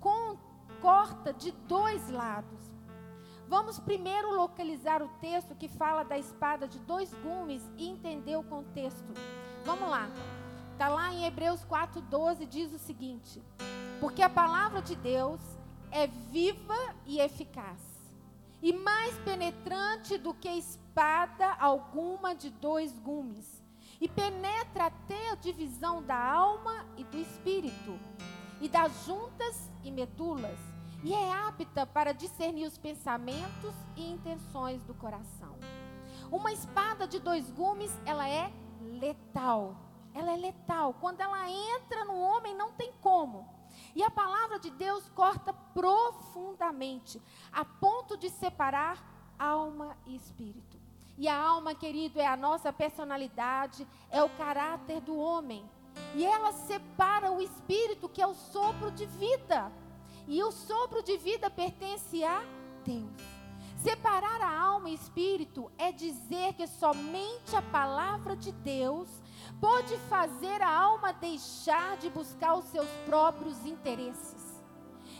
com, 0.00 0.36
corta 0.80 1.32
de 1.32 1.52
dois 1.52 2.10
lados? 2.10 2.59
Vamos 3.50 3.80
primeiro 3.80 4.32
localizar 4.32 5.02
o 5.02 5.08
texto 5.20 5.56
que 5.56 5.66
fala 5.66 6.04
da 6.04 6.16
espada 6.16 6.68
de 6.68 6.78
dois 6.78 7.12
gumes 7.14 7.60
e 7.76 7.88
entender 7.88 8.36
o 8.36 8.44
contexto. 8.44 9.12
Vamos 9.64 9.90
lá. 9.90 10.08
Está 10.70 10.88
lá 10.88 11.12
em 11.12 11.24
Hebreus 11.24 11.64
4,12, 11.64 12.46
diz 12.46 12.72
o 12.72 12.78
seguinte: 12.78 13.42
Porque 13.98 14.22
a 14.22 14.30
palavra 14.30 14.80
de 14.80 14.94
Deus 14.94 15.40
é 15.90 16.06
viva 16.06 16.94
e 17.04 17.18
eficaz, 17.18 17.80
e 18.62 18.72
mais 18.72 19.18
penetrante 19.24 20.16
do 20.16 20.32
que 20.32 20.48
espada 20.48 21.56
alguma 21.58 22.36
de 22.36 22.50
dois 22.50 22.96
gumes, 23.00 23.64
e 24.00 24.08
penetra 24.08 24.86
até 24.86 25.32
a 25.32 25.34
divisão 25.34 26.00
da 26.04 26.16
alma 26.16 26.86
e 26.96 27.02
do 27.02 27.18
espírito, 27.18 27.98
e 28.60 28.68
das 28.68 29.04
juntas 29.04 29.68
e 29.82 29.90
medulas, 29.90 30.60
e 31.02 31.14
é 31.14 31.32
apta 31.32 31.86
para 31.86 32.12
discernir 32.12 32.66
os 32.66 32.76
pensamentos 32.76 33.74
e 33.96 34.10
intenções 34.10 34.82
do 34.84 34.94
coração. 34.94 35.56
Uma 36.30 36.52
espada 36.52 37.06
de 37.06 37.18
dois 37.18 37.50
gumes, 37.50 37.90
ela 38.04 38.28
é 38.28 38.52
letal. 38.80 39.76
Ela 40.14 40.32
é 40.32 40.36
letal. 40.36 40.94
Quando 41.00 41.20
ela 41.20 41.48
entra 41.48 42.04
no 42.04 42.18
homem, 42.18 42.54
não 42.54 42.72
tem 42.72 42.92
como. 43.00 43.48
E 43.94 44.02
a 44.02 44.10
palavra 44.10 44.58
de 44.58 44.70
Deus 44.70 45.08
corta 45.10 45.52
profundamente, 45.52 47.20
a 47.52 47.64
ponto 47.64 48.16
de 48.16 48.28
separar 48.28 49.02
alma 49.38 49.96
e 50.06 50.14
espírito. 50.14 50.78
E 51.16 51.28
a 51.28 51.36
alma, 51.36 51.74
querido, 51.74 52.20
é 52.20 52.26
a 52.26 52.36
nossa 52.36 52.72
personalidade, 52.72 53.86
é 54.10 54.22
o 54.22 54.28
caráter 54.30 55.00
do 55.00 55.16
homem. 55.16 55.68
E 56.14 56.24
ela 56.24 56.52
separa 56.52 57.30
o 57.30 57.42
espírito, 57.42 58.08
que 58.08 58.22
é 58.22 58.26
o 58.26 58.34
sopro 58.34 58.90
de 58.90 59.06
vida. 59.06 59.70
E 60.30 60.44
o 60.44 60.52
sopro 60.52 61.02
de 61.02 61.16
vida 61.16 61.50
pertence 61.50 62.22
a 62.22 62.40
Deus. 62.84 63.20
Separar 63.78 64.40
a 64.40 64.60
alma 64.60 64.88
e 64.88 64.94
espírito 64.94 65.72
é 65.76 65.90
dizer 65.90 66.52
que 66.54 66.68
somente 66.68 67.56
a 67.56 67.60
palavra 67.60 68.36
de 68.36 68.52
Deus 68.52 69.08
pode 69.60 69.98
fazer 70.08 70.62
a 70.62 70.72
alma 70.72 71.12
deixar 71.12 71.96
de 71.96 72.08
buscar 72.08 72.54
os 72.54 72.66
seus 72.66 72.88
próprios 73.06 73.66
interesses. 73.66 74.62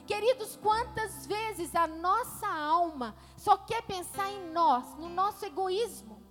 Queridos, 0.07 0.55
quantas 0.57 1.27
vezes 1.27 1.75
a 1.75 1.88
nossa 1.88 2.46
alma 2.46 3.16
só 3.37 3.57
quer 3.57 3.83
pensar 3.83 4.31
em 4.31 4.53
nós, 4.53 4.94
no 4.96 5.09
nosso 5.09 5.44
egoísmo, 5.44 6.23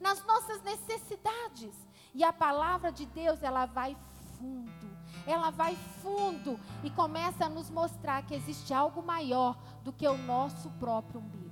nas 0.00 0.24
nossas 0.24 0.62
necessidades, 0.62 1.74
e 2.14 2.24
a 2.24 2.32
palavra 2.32 2.90
de 2.90 3.04
Deus, 3.04 3.42
ela 3.42 3.66
vai 3.66 3.94
fundo, 4.38 4.81
ela 5.26 5.50
vai 5.50 5.76
fundo 6.02 6.58
e 6.82 6.90
começa 6.90 7.46
a 7.46 7.48
nos 7.48 7.70
mostrar 7.70 8.22
que 8.22 8.34
existe 8.34 8.72
algo 8.74 9.02
maior 9.02 9.56
do 9.82 9.92
que 9.92 10.06
o 10.06 10.16
nosso 10.16 10.70
próprio 10.72 11.20
umbigo. 11.20 11.50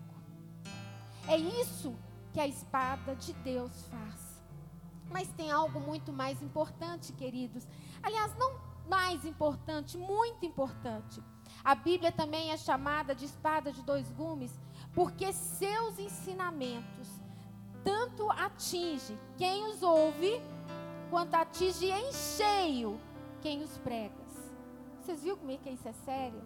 É 1.27 1.37
isso 1.37 1.95
que 2.33 2.41
a 2.41 2.47
espada 2.47 3.15
de 3.15 3.33
Deus 3.33 3.87
faz. 3.87 4.43
Mas 5.11 5.29
tem 5.33 5.51
algo 5.51 5.81
muito 5.81 6.13
mais 6.13 6.41
importante, 6.43 7.13
queridos. 7.13 7.67
Aliás, 8.03 8.37
não 8.37 8.61
mais 8.89 9.25
importante, 9.25 9.97
muito 9.97 10.45
importante. 10.45 11.23
A 11.65 11.75
Bíblia 11.75 12.11
também 12.11 12.51
é 12.51 12.57
chamada 12.57 13.15
de 13.15 13.25
espada 13.25 13.73
de 13.73 13.83
dois 13.83 14.11
gumes, 14.13 14.59
porque 14.95 15.33
seus 15.33 15.99
ensinamentos 15.99 17.09
tanto 17.85 18.31
atinge 18.31 19.19
quem 19.37 19.67
os 19.67 19.83
ouve, 19.83 20.41
quanto 21.11 21.35
atinge 21.35 21.87
em 21.87 22.13
cheio 22.13 23.01
quem 23.41 23.63
os 23.63 23.77
prega. 23.79 24.21
Vocês 25.01 25.23
viram 25.23 25.39
como 25.39 25.51
é 25.51 25.57
que 25.57 25.71
isso 25.71 25.89
é 25.89 25.93
sério? 25.93 26.43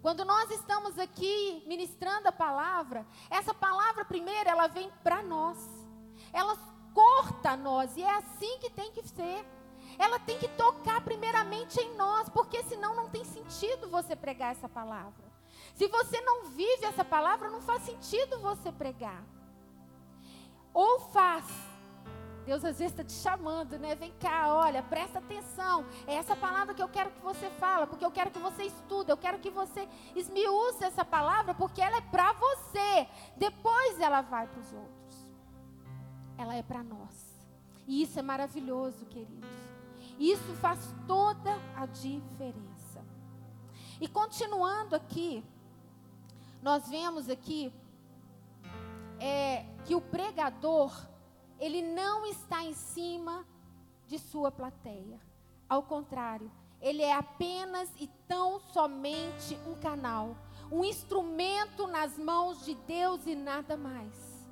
Quando 0.00 0.24
nós 0.24 0.50
estamos 0.50 0.98
aqui 0.98 1.62
ministrando 1.66 2.28
a 2.28 2.32
palavra, 2.32 3.06
essa 3.30 3.52
palavra 3.52 4.04
primeiro 4.04 4.48
ela 4.48 4.66
vem 4.66 4.90
para 5.02 5.22
nós. 5.22 5.58
Ela 6.32 6.56
corta 6.92 7.56
nós 7.56 7.96
e 7.96 8.02
é 8.02 8.16
assim 8.16 8.58
que 8.58 8.70
tem 8.70 8.90
que 8.92 9.06
ser. 9.06 9.46
Ela 9.98 10.18
tem 10.18 10.38
que 10.38 10.48
tocar 10.48 11.02
primeiramente 11.02 11.78
em 11.80 11.94
nós, 11.96 12.28
porque 12.28 12.62
senão 12.64 12.96
não 12.96 13.10
tem 13.10 13.24
sentido 13.24 13.88
você 13.88 14.16
pregar 14.16 14.52
essa 14.52 14.68
palavra. 14.68 15.30
Se 15.74 15.86
você 15.86 16.20
não 16.20 16.46
vive 16.46 16.84
essa 16.84 17.04
palavra, 17.04 17.50
não 17.50 17.60
faz 17.60 17.82
sentido 17.82 18.38
você 18.40 18.72
pregar. 18.72 19.22
Ou 20.72 20.98
faz, 21.10 21.44
Deus 22.44 22.64
às 22.64 22.78
vezes 22.78 22.92
está 22.92 23.04
te 23.04 23.12
chamando, 23.12 23.78
né? 23.78 23.94
Vem 23.94 24.12
cá, 24.18 24.52
olha, 24.54 24.82
presta 24.82 25.18
atenção. 25.18 25.84
É 26.06 26.14
essa 26.14 26.34
palavra 26.34 26.74
que 26.74 26.82
eu 26.82 26.88
quero 26.88 27.10
que 27.10 27.20
você 27.20 27.48
fala, 27.50 27.86
porque 27.86 28.04
eu 28.04 28.10
quero 28.10 28.30
que 28.30 28.38
você 28.38 28.64
estude, 28.64 29.10
eu 29.10 29.16
quero 29.16 29.38
que 29.38 29.50
você 29.50 29.88
esmiúce 30.16 30.84
essa 30.84 31.04
palavra, 31.04 31.54
porque 31.54 31.80
ela 31.80 31.98
é 31.98 32.00
para 32.00 32.32
você. 32.32 33.06
Depois 33.36 34.00
ela 34.00 34.22
vai 34.22 34.46
para 34.46 34.60
os 34.60 34.72
outros. 34.72 35.28
Ela 36.36 36.56
é 36.56 36.62
para 36.62 36.82
nós. 36.82 37.32
E 37.86 38.02
isso 38.02 38.18
é 38.18 38.22
maravilhoso, 38.22 39.06
queridos. 39.06 39.50
Isso 40.18 40.54
faz 40.54 40.94
toda 41.06 41.56
a 41.76 41.86
diferença. 41.86 43.04
E 44.00 44.08
continuando 44.08 44.96
aqui, 44.96 45.44
nós 46.60 46.88
vemos 46.88 47.28
aqui 47.28 47.72
é, 49.20 49.64
que 49.84 49.94
o 49.94 50.00
pregador 50.00 50.92
ele 51.62 51.80
não 51.80 52.26
está 52.26 52.64
em 52.64 52.74
cima 52.74 53.46
de 54.08 54.18
sua 54.18 54.50
plateia. 54.50 55.20
Ao 55.68 55.80
contrário, 55.80 56.50
ele 56.80 57.02
é 57.02 57.14
apenas 57.14 57.88
e 58.00 58.08
tão 58.26 58.58
somente 58.58 59.56
um 59.64 59.76
canal, 59.76 60.36
um 60.72 60.84
instrumento 60.84 61.86
nas 61.86 62.18
mãos 62.18 62.64
de 62.64 62.74
Deus 62.74 63.24
e 63.28 63.36
nada 63.36 63.76
mais. 63.76 64.42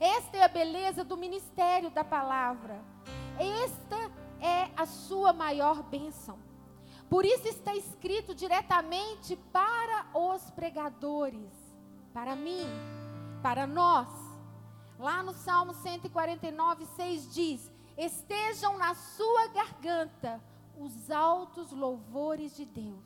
Esta 0.00 0.38
é 0.38 0.42
a 0.42 0.48
beleza 0.48 1.04
do 1.04 1.18
ministério 1.18 1.90
da 1.90 2.02
palavra. 2.02 2.82
Esta 3.38 4.10
é 4.40 4.70
a 4.74 4.86
sua 4.86 5.34
maior 5.34 5.82
bênção. 5.82 6.38
Por 7.10 7.26
isso 7.26 7.46
está 7.46 7.76
escrito 7.76 8.34
diretamente 8.34 9.36
para 9.52 10.06
os 10.14 10.50
pregadores, 10.52 11.52
para 12.14 12.34
mim, 12.34 12.66
para 13.42 13.66
nós. 13.66 14.23
Lá 15.04 15.22
no 15.22 15.34
Salmo 15.34 15.74
149, 15.74 16.86
6 16.96 17.34
diz: 17.34 17.70
Estejam 17.94 18.78
na 18.78 18.94
sua 18.94 19.48
garganta 19.48 20.42
os 20.78 21.10
altos 21.10 21.72
louvores 21.72 22.56
de 22.56 22.64
Deus, 22.64 23.04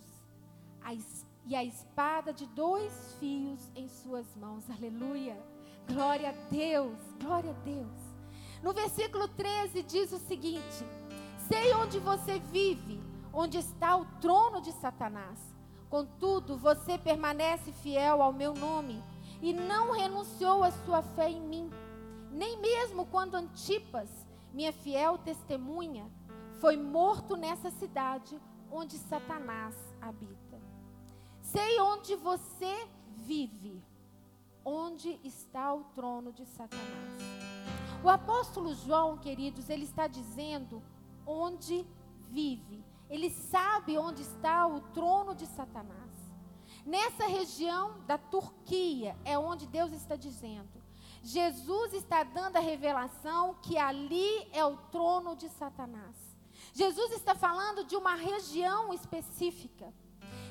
e 1.45 1.57
a 1.57 1.65
espada 1.65 2.33
de 2.33 2.47
dois 2.47 3.17
fios 3.19 3.69
em 3.75 3.89
suas 3.89 4.33
mãos. 4.37 4.71
Aleluia. 4.71 5.37
Glória 5.89 6.29
a 6.29 6.49
Deus, 6.49 6.97
glória 7.21 7.51
a 7.51 7.65
Deus. 7.65 7.99
No 8.63 8.73
versículo 8.73 9.27
13 9.27 9.83
diz 9.83 10.13
o 10.13 10.19
seguinte: 10.21 10.85
Sei 11.49 11.75
onde 11.75 11.99
você 11.99 12.39
vive, 12.39 13.03
onde 13.33 13.59
está 13.59 13.97
o 13.97 14.05
trono 14.21 14.61
de 14.61 14.71
Satanás. 14.75 15.41
Contudo, 15.91 16.57
você 16.57 16.97
permanece 16.97 17.73
fiel 17.73 18.23
ao 18.23 18.33
meu 18.33 18.55
nome 18.55 19.03
e 19.43 19.53
não 19.53 19.91
renunciou 19.91 20.63
à 20.63 20.71
sua 20.71 21.03
fé 21.03 21.29
em 21.29 21.41
mim. 21.41 21.88
Nem 22.39 22.57
mesmo 22.61 23.05
quando 23.05 23.35
Antipas, 23.35 24.09
minha 24.55 24.73
fiel 24.73 25.19
testemunha, 25.19 26.09
foi 26.61 26.77
morto 26.77 27.37
nessa 27.37 27.69
cidade 27.69 28.41
onde 28.71 28.97
Satanás 28.97 29.75
habita. 30.01 30.63
Sei 31.43 31.81
onde 31.81 32.15
você 32.15 32.89
vive, 33.17 33.83
onde 34.65 35.19
está 35.25 35.75
o 35.75 35.83
trono 35.97 36.33
de 36.33 36.47
Satanás. 36.47 37.19
O 38.05 38.09
apóstolo 38.09 38.73
João, 38.73 39.19
queridos, 39.19 39.69
ele 39.69 39.83
está 39.83 40.07
dizendo 40.07 40.81
onde 41.27 41.85
vive. 42.29 42.85
Ele 43.11 43.31
sabe 43.31 43.99
onde 43.99 44.23
está 44.23 44.65
o 44.65 44.81
trono 44.93 45.35
de 45.35 45.47
Satanás. 45.47 46.13
Nessa 46.87 47.27
região 47.27 47.99
da 48.07 48.17
Turquia 48.17 49.17
é 49.25 49.37
onde 49.37 49.67
Deus 49.67 49.93
está 49.93 50.15
dizendo. 50.15 50.78
Jesus 51.29 51.93
está 51.93 52.23
dando 52.23 52.57
a 52.57 52.61
revelação 52.61 53.57
que 53.61 53.77
ali 53.77 54.49
é 54.51 54.65
o 54.65 54.79
trono 54.79 55.37
de 55.37 55.47
Satanás. 55.51 56.17
Jesus 56.73 57.13
está 57.13 57.35
falando 57.35 57.85
de 57.85 57.95
uma 57.97 58.15
região 58.15 58.95
específica. 58.95 59.93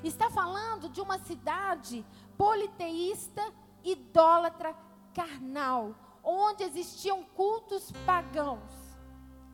Está 0.04 0.30
falando 0.30 0.88
de 0.88 1.02
uma 1.02 1.18
cidade 1.18 2.06
politeísta, 2.38 3.42
idólatra, 3.84 4.76
carnal, 5.16 5.96
onde 6.24 6.64
existiam 6.64 7.24
cultos 7.24 7.92
pagãos. 8.06 8.72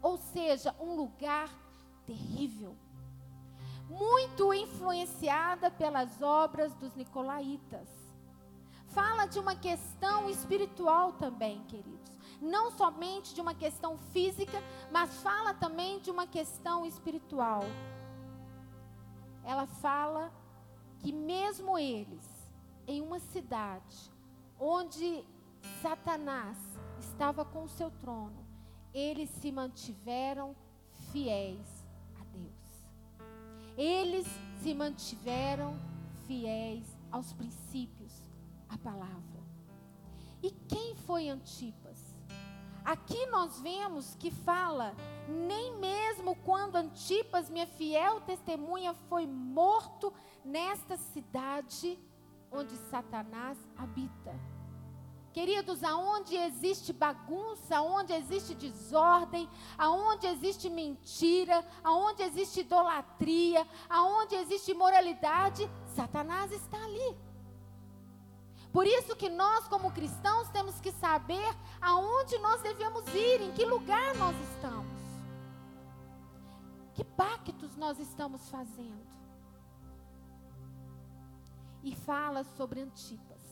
Ou 0.01 0.17
seja, 0.17 0.75
um 0.77 0.93
lugar 0.93 1.49
terrível. 2.05 2.75
Muito 3.87 4.53
influenciada 4.53 5.71
pelas 5.71 6.21
obras 6.21 6.73
dos 6.75 6.93
nicolaítas. 6.95 8.02
Fala 8.93 9.25
de 9.25 9.39
uma 9.39 9.55
questão 9.55 10.29
espiritual 10.29 11.13
também, 11.13 11.63
queridos. 11.63 12.11
Não 12.39 12.69
somente 12.71 13.33
de 13.33 13.41
uma 13.41 13.55
questão 13.55 13.97
física, 13.97 14.61
mas 14.91 15.21
fala 15.21 15.53
também 15.53 15.99
de 15.99 16.11
uma 16.11 16.27
questão 16.27 16.85
espiritual. 16.85 17.63
Ela 19.43 19.65
fala 19.65 20.31
que 20.99 21.11
mesmo 21.11 21.77
eles, 21.77 22.25
em 22.87 23.01
uma 23.01 23.19
cidade 23.19 24.11
onde 24.59 25.25
Satanás 25.81 26.57
estava 26.99 27.43
com 27.43 27.63
o 27.63 27.69
seu 27.69 27.89
trono, 27.89 28.45
eles 28.93 29.29
se 29.29 29.51
mantiveram 29.51 30.55
fiéis 31.11 31.85
a 32.19 32.23
Deus. 32.25 32.85
Eles 33.75 34.27
se 34.61 34.73
mantiveram 34.73 35.79
fiéis 36.27 36.85
aos 37.11 37.33
princípios, 37.33 38.02
à 38.73 38.77
palavra. 38.77 39.43
E 40.41 40.51
quem 40.51 40.95
foi 40.95 41.29
Antipas? 41.29 42.13
Aqui 42.83 43.25
nós 43.27 43.61
vemos 43.61 44.13
que 44.15 44.29
fala, 44.29 44.93
nem 45.27 45.77
mesmo 45.77 46.35
quando 46.35 46.75
Antipas, 46.75 47.49
minha 47.49 47.65
fiel 47.65 48.19
testemunha, 48.21 48.93
foi 48.93 49.25
morto 49.25 50.13
nesta 50.43 50.97
cidade 50.97 51.97
onde 52.51 52.75
Satanás 52.89 53.57
habita. 53.77 54.37
Queridos, 55.31 55.83
aonde 55.83 56.35
existe 56.35 56.93
bagunça, 56.93 57.77
aonde 57.77 58.13
existe 58.13 58.53
desordem, 58.53 59.49
aonde 59.77 60.27
existe 60.27 60.69
mentira, 60.69 61.65
aonde 61.83 62.21
existe 62.21 62.59
idolatria, 62.59 63.65
aonde 63.89 64.35
existe 64.35 64.71
imoralidade, 64.71 65.67
Satanás 65.95 66.51
está 66.51 66.77
ali. 66.83 67.32
Por 68.73 68.87
isso 68.87 69.15
que 69.15 69.29
nós, 69.29 69.67
como 69.67 69.91
cristãos, 69.91 70.49
temos 70.49 70.81
que 70.81 70.91
saber 70.91 71.55
aonde 71.79 72.39
nós 72.39 72.59
devemos 72.63 73.07
ir, 73.13 73.39
em 73.39 73.51
que 73.51 73.63
lugar 73.63 74.15
nós 74.15 74.35
estamos. 74.49 74.91
Que 76.95 77.03
pactos 77.03 77.77
nós 77.77 77.99
estamos 77.99 78.49
fazendo? 78.49 79.05
E 81.83 81.95
fala 81.95 82.43
sobre 82.43 82.81
Antipas. 82.81 83.43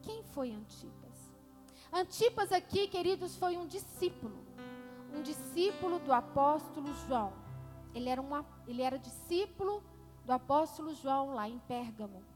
Quem 0.00 0.24
foi 0.24 0.52
Antipas? 0.52 1.12
Antipas 1.92 2.50
aqui, 2.50 2.88
queridos, 2.88 3.36
foi 3.36 3.58
um 3.58 3.66
discípulo. 3.66 4.42
Um 5.14 5.20
discípulo 5.20 5.98
do 5.98 6.14
apóstolo 6.14 6.94
João. 7.06 7.34
Ele 7.94 8.08
era, 8.08 8.22
uma, 8.22 8.46
ele 8.66 8.80
era 8.80 8.98
discípulo 8.98 9.84
do 10.24 10.32
apóstolo 10.32 10.94
João 10.94 11.34
lá 11.34 11.46
em 11.46 11.58
Pérgamo. 11.58 12.31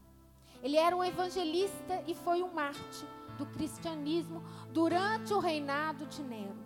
Ele 0.61 0.77
era 0.77 0.95
um 0.95 1.03
evangelista 1.03 2.03
e 2.07 2.13
foi 2.13 2.41
um 2.41 2.53
mártir 2.53 3.07
do 3.37 3.45
cristianismo 3.45 4.43
durante 4.71 5.33
o 5.33 5.39
reinado 5.39 6.05
de 6.07 6.21
Nero. 6.23 6.57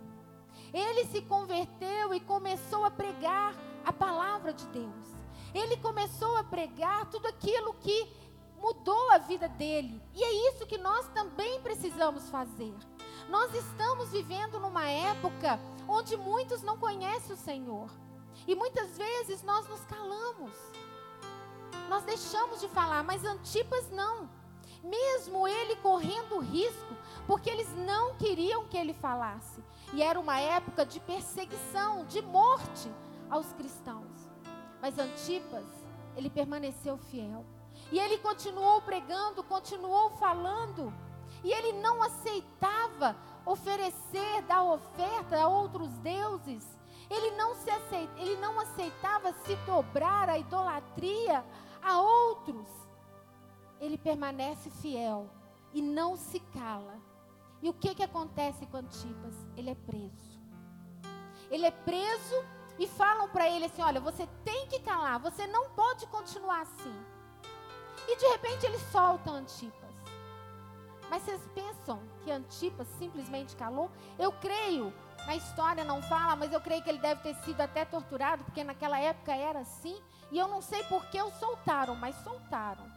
Ele 0.72 1.04
se 1.06 1.20
converteu 1.22 2.14
e 2.14 2.20
começou 2.20 2.84
a 2.84 2.90
pregar 2.90 3.54
a 3.84 3.92
palavra 3.92 4.52
de 4.52 4.66
Deus. 4.66 5.12
Ele 5.54 5.76
começou 5.76 6.36
a 6.36 6.44
pregar 6.44 7.10
tudo 7.10 7.26
aquilo 7.26 7.74
que 7.74 8.10
mudou 8.58 9.10
a 9.10 9.18
vida 9.18 9.48
dele. 9.48 10.00
E 10.14 10.22
é 10.22 10.50
isso 10.50 10.66
que 10.66 10.78
nós 10.78 11.06
também 11.08 11.60
precisamos 11.60 12.30
fazer. 12.30 12.74
Nós 13.28 13.52
estamos 13.54 14.10
vivendo 14.10 14.58
numa 14.58 14.88
época 14.88 15.60
onde 15.86 16.16
muitos 16.16 16.62
não 16.62 16.78
conhecem 16.78 17.34
o 17.34 17.38
Senhor. 17.38 17.90
E 18.46 18.54
muitas 18.54 18.96
vezes 18.96 19.42
nós 19.42 19.68
nos 19.68 19.84
calamos. 19.84 20.52
Nós 21.88 22.02
deixamos 22.04 22.60
de 22.60 22.68
falar, 22.68 23.02
mas 23.02 23.24
Antipas 23.24 23.90
não. 23.90 24.28
Mesmo 24.82 25.46
ele 25.46 25.76
correndo 25.76 26.38
risco, 26.38 26.96
porque 27.26 27.48
eles 27.48 27.72
não 27.76 28.14
queriam 28.16 28.66
que 28.66 28.76
ele 28.76 28.92
falasse. 28.92 29.62
E 29.92 30.02
era 30.02 30.18
uma 30.18 30.40
época 30.40 30.84
de 30.84 30.98
perseguição, 31.00 32.04
de 32.06 32.20
morte 32.22 32.90
aos 33.30 33.52
cristãos. 33.52 34.10
Mas 34.80 34.98
Antipas, 34.98 35.66
ele 36.16 36.28
permaneceu 36.28 36.96
fiel. 36.96 37.44
E 37.90 37.98
ele 37.98 38.18
continuou 38.18 38.80
pregando, 38.82 39.42
continuou 39.42 40.10
falando. 40.12 40.92
E 41.44 41.52
ele 41.52 41.72
não 41.74 42.02
aceitava 42.02 43.16
oferecer, 43.44 44.42
dar 44.48 44.64
oferta 44.64 45.40
a 45.40 45.48
outros 45.48 45.90
deuses. 45.98 46.64
Ele 47.12 47.30
não, 47.32 47.54
se 47.54 47.70
aceita, 47.70 48.18
ele 48.18 48.36
não 48.36 48.58
aceitava 48.58 49.34
se 49.44 49.54
dobrar 49.66 50.30
a 50.30 50.38
idolatria 50.38 51.44
a 51.82 52.00
outros. 52.00 52.66
Ele 53.78 53.98
permanece 53.98 54.70
fiel 54.70 55.28
e 55.74 55.82
não 55.82 56.16
se 56.16 56.40
cala. 56.40 56.98
E 57.60 57.68
o 57.68 57.74
que, 57.74 57.94
que 57.94 58.02
acontece 58.02 58.64
com 58.66 58.78
Antipas? 58.78 59.34
Ele 59.54 59.68
é 59.68 59.74
preso. 59.74 60.40
Ele 61.50 61.66
é 61.66 61.70
preso 61.70 62.44
e 62.78 62.86
falam 62.86 63.28
para 63.28 63.46
ele 63.46 63.66
assim: 63.66 63.82
olha, 63.82 64.00
você 64.00 64.26
tem 64.42 64.66
que 64.68 64.80
calar, 64.80 65.20
você 65.20 65.46
não 65.46 65.68
pode 65.70 66.06
continuar 66.06 66.62
assim. 66.62 67.04
E 68.08 68.16
de 68.16 68.26
repente 68.28 68.64
ele 68.64 68.78
solta 68.90 69.30
Antipas. 69.30 69.81
Mas 71.12 71.24
vocês 71.24 71.42
pensam 71.54 72.00
que 72.24 72.30
Antipas 72.30 72.88
simplesmente 72.98 73.54
calou? 73.54 73.90
Eu 74.18 74.32
creio, 74.32 74.90
na 75.26 75.36
história 75.36 75.84
não 75.84 76.00
fala, 76.00 76.34
mas 76.34 76.50
eu 76.50 76.58
creio 76.58 76.82
que 76.82 76.88
ele 76.88 77.00
deve 77.00 77.20
ter 77.20 77.34
sido 77.44 77.60
até 77.60 77.84
torturado, 77.84 78.42
porque 78.44 78.64
naquela 78.64 78.98
época 78.98 79.30
era 79.30 79.58
assim. 79.58 80.00
E 80.30 80.38
eu 80.38 80.48
não 80.48 80.62
sei 80.62 80.82
por 80.84 81.04
que 81.10 81.20
o 81.20 81.30
soltaram, 81.32 81.94
mas 81.96 82.16
soltaram. 82.24 82.90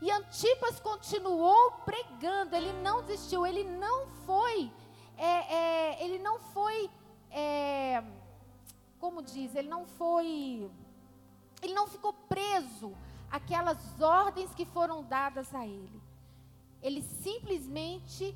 E 0.00 0.08
Antipas 0.12 0.78
continuou 0.78 1.72
pregando, 1.84 2.54
ele 2.54 2.72
não 2.84 3.02
desistiu, 3.02 3.44
ele 3.44 3.64
não 3.64 4.06
foi, 4.24 4.70
é, 5.18 5.26
é, 5.26 6.04
ele 6.04 6.20
não 6.20 6.38
foi, 6.38 6.88
é, 7.32 8.00
como 9.00 9.20
diz, 9.20 9.56
ele 9.56 9.68
não 9.68 9.88
foi, 9.88 10.70
ele 11.60 11.74
não 11.74 11.88
ficou 11.88 12.12
preso 12.12 12.94
aquelas 13.28 14.00
ordens 14.00 14.54
que 14.54 14.64
foram 14.64 15.02
dadas 15.02 15.52
a 15.52 15.66
ele. 15.66 16.05
Ele 16.86 17.02
simplesmente 17.02 18.32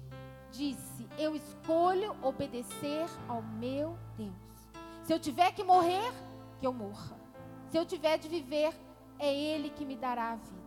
disse: 0.51 1.07
Eu 1.17 1.37
escolho 1.37 2.17
obedecer 2.21 3.07
ao 3.29 3.41
meu 3.41 3.97
Deus. 4.17 4.35
Se 5.05 5.13
eu 5.15 5.21
tiver 5.21 5.53
que 5.53 5.63
morrer, 5.63 6.13
que 6.59 6.67
eu 6.67 6.73
morra. 6.73 7.17
Se 7.71 7.77
eu 7.77 7.87
tiver 7.87 8.19
de 8.19 8.29
viver, 8.29 8.75
é 9.21 9.33
Ele 9.33 9.71
que 9.71 9.85
me 9.85 9.95
dará 9.95 10.33
a 10.33 10.35
vida. 10.35 10.61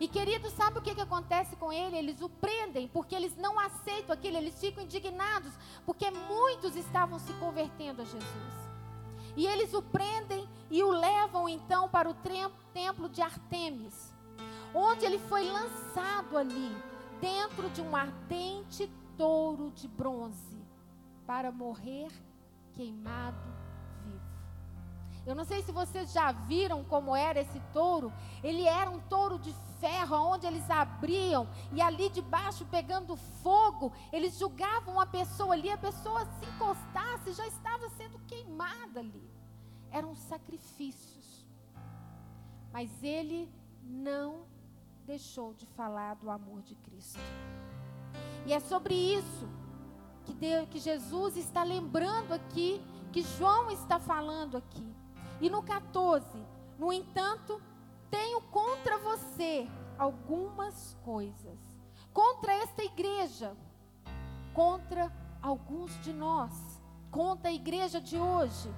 E 0.00 0.08
querido, 0.08 0.50
sabe 0.50 0.80
o 0.80 0.82
que, 0.82 0.92
que 0.92 1.00
acontece 1.00 1.54
com 1.54 1.72
ele? 1.72 1.96
Eles 1.96 2.20
o 2.20 2.28
prendem 2.28 2.88
porque 2.88 3.14
eles 3.14 3.36
não 3.36 3.58
aceitam 3.58 4.14
aquilo, 4.14 4.36
eles 4.36 4.58
ficam 4.60 4.84
indignados 4.84 5.52
porque 5.84 6.08
muitos 6.10 6.76
estavam 6.76 7.18
se 7.18 7.32
convertendo 7.34 8.02
a 8.02 8.04
Jesus. 8.04 8.54
E 9.36 9.46
eles 9.46 9.72
o 9.74 9.82
prendem 9.82 10.48
e 10.70 10.82
o 10.82 10.90
levam 10.90 11.48
então 11.48 11.88
para 11.88 12.08
o 12.08 12.14
templo 12.72 13.08
de 13.08 13.22
Artemis, 13.22 14.14
onde 14.74 15.04
ele 15.04 15.18
foi 15.18 15.44
lançado 15.44 16.36
ali, 16.36 16.76
dentro 17.20 17.70
de 17.70 17.80
um 17.80 17.94
ardente 17.94 18.90
touro 19.16 19.70
de 19.70 19.88
bronze, 19.88 20.62
para 21.26 21.50
morrer 21.50 22.08
queimado 22.72 23.58
eu 25.28 25.34
não 25.34 25.44
sei 25.44 25.60
se 25.60 25.70
vocês 25.70 26.10
já 26.10 26.32
viram 26.32 26.82
como 26.82 27.14
era 27.14 27.38
esse 27.38 27.60
touro. 27.70 28.10
Ele 28.42 28.64
era 28.64 28.88
um 28.88 28.98
touro 28.98 29.38
de 29.38 29.52
ferro, 29.78 30.16
onde 30.16 30.46
eles 30.46 30.70
abriam 30.70 31.46
e 31.70 31.82
ali 31.82 32.08
debaixo 32.08 32.64
pegando 32.64 33.14
fogo, 33.14 33.92
eles 34.10 34.38
julgavam 34.38 34.98
a 34.98 35.04
pessoa 35.04 35.52
ali, 35.52 35.70
a 35.70 35.76
pessoa 35.76 36.24
se 36.24 36.46
encostasse, 36.46 37.34
já 37.34 37.46
estava 37.46 37.90
sendo 37.90 38.18
queimada 38.20 39.00
ali. 39.00 39.30
Eram 39.90 40.16
sacrifícios. 40.16 41.46
Mas 42.72 42.90
ele 43.02 43.52
não 43.82 44.46
deixou 45.08 45.54
de 45.54 45.64
falar 45.68 46.16
do 46.16 46.30
amor 46.30 46.60
de 46.60 46.74
Cristo. 46.74 47.18
E 48.44 48.52
é 48.52 48.60
sobre 48.60 48.94
isso 48.94 49.48
que, 50.26 50.34
Deus, 50.34 50.68
que 50.68 50.78
Jesus 50.78 51.34
está 51.38 51.62
lembrando 51.62 52.34
aqui, 52.34 52.78
que 53.10 53.22
João 53.22 53.70
está 53.70 53.98
falando 53.98 54.58
aqui. 54.58 54.86
E 55.40 55.48
no 55.48 55.62
14, 55.62 56.26
no 56.78 56.92
entanto, 56.92 57.58
tenho 58.10 58.42
contra 58.42 58.98
você 58.98 59.66
algumas 59.96 60.94
coisas. 61.02 61.58
Contra 62.12 62.52
esta 62.52 62.84
igreja, 62.84 63.56
contra 64.52 65.10
alguns 65.40 65.98
de 66.02 66.12
nós, 66.12 66.52
contra 67.10 67.48
a 67.48 67.52
igreja 67.52 67.98
de 67.98 68.18
hoje. 68.18 68.70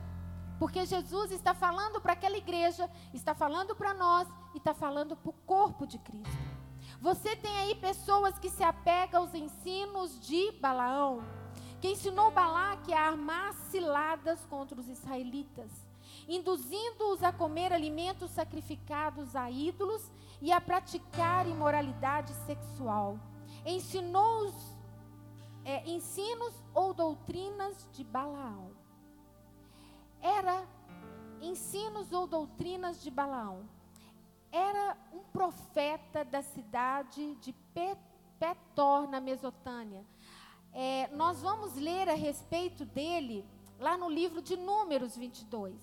Porque 0.60 0.86
Jesus 0.86 1.32
está 1.32 1.54
falando 1.54 2.00
para 2.00 2.12
aquela 2.12 2.36
igreja, 2.36 2.88
está 3.12 3.34
falando 3.34 3.74
para 3.74 3.94
nós 3.94 4.28
e 4.54 4.58
está 4.58 4.74
falando 4.74 5.16
para 5.16 5.30
o 5.30 5.34
corpo 5.46 5.86
de 5.86 5.98
Cristo. 5.98 6.30
Você 7.00 7.34
tem 7.36 7.56
aí 7.58 7.74
pessoas 7.76 8.38
que 8.38 8.50
se 8.50 8.62
apegam 8.62 9.22
aos 9.22 9.34
ensinos 9.34 10.20
de 10.20 10.52
Balaão, 10.52 11.22
que 11.80 11.88
ensinou 11.88 12.30
Balaque 12.30 12.92
a 12.92 13.06
armar 13.06 13.54
ciladas 13.54 14.44
contra 14.46 14.78
os 14.78 14.88
israelitas 14.88 15.90
induzindo-os 16.28 17.22
a 17.22 17.32
comer 17.32 17.72
alimentos 17.72 18.30
sacrificados 18.30 19.34
a 19.34 19.50
ídolos 19.50 20.10
e 20.40 20.52
a 20.52 20.60
praticar 20.60 21.46
imoralidade 21.46 22.32
sexual. 22.46 23.18
Ensinou-os 23.66 24.54
é, 25.64 25.88
ensinos 25.90 26.54
ou 26.72 26.94
doutrinas 26.94 27.86
de 27.92 28.04
Balaão. 28.04 28.70
Era 30.22 30.66
ensinos 31.40 32.12
ou 32.12 32.26
doutrinas 32.26 33.02
de 33.02 33.10
Balaão. 33.10 33.68
Era 34.52 34.96
um 35.12 35.20
profeta 35.32 36.24
da 36.24 36.42
cidade 36.42 37.34
de 37.36 37.54
Petor, 38.38 39.08
na 39.08 39.20
Mesotânia. 39.20 40.04
É, 40.72 41.08
nós 41.12 41.40
vamos 41.40 41.74
ler 41.74 42.08
a 42.08 42.14
respeito 42.14 42.84
dele 42.84 43.44
lá 43.78 43.96
no 43.96 44.08
livro 44.08 44.40
de 44.42 44.56
Números 44.56 45.16
22. 45.16 45.74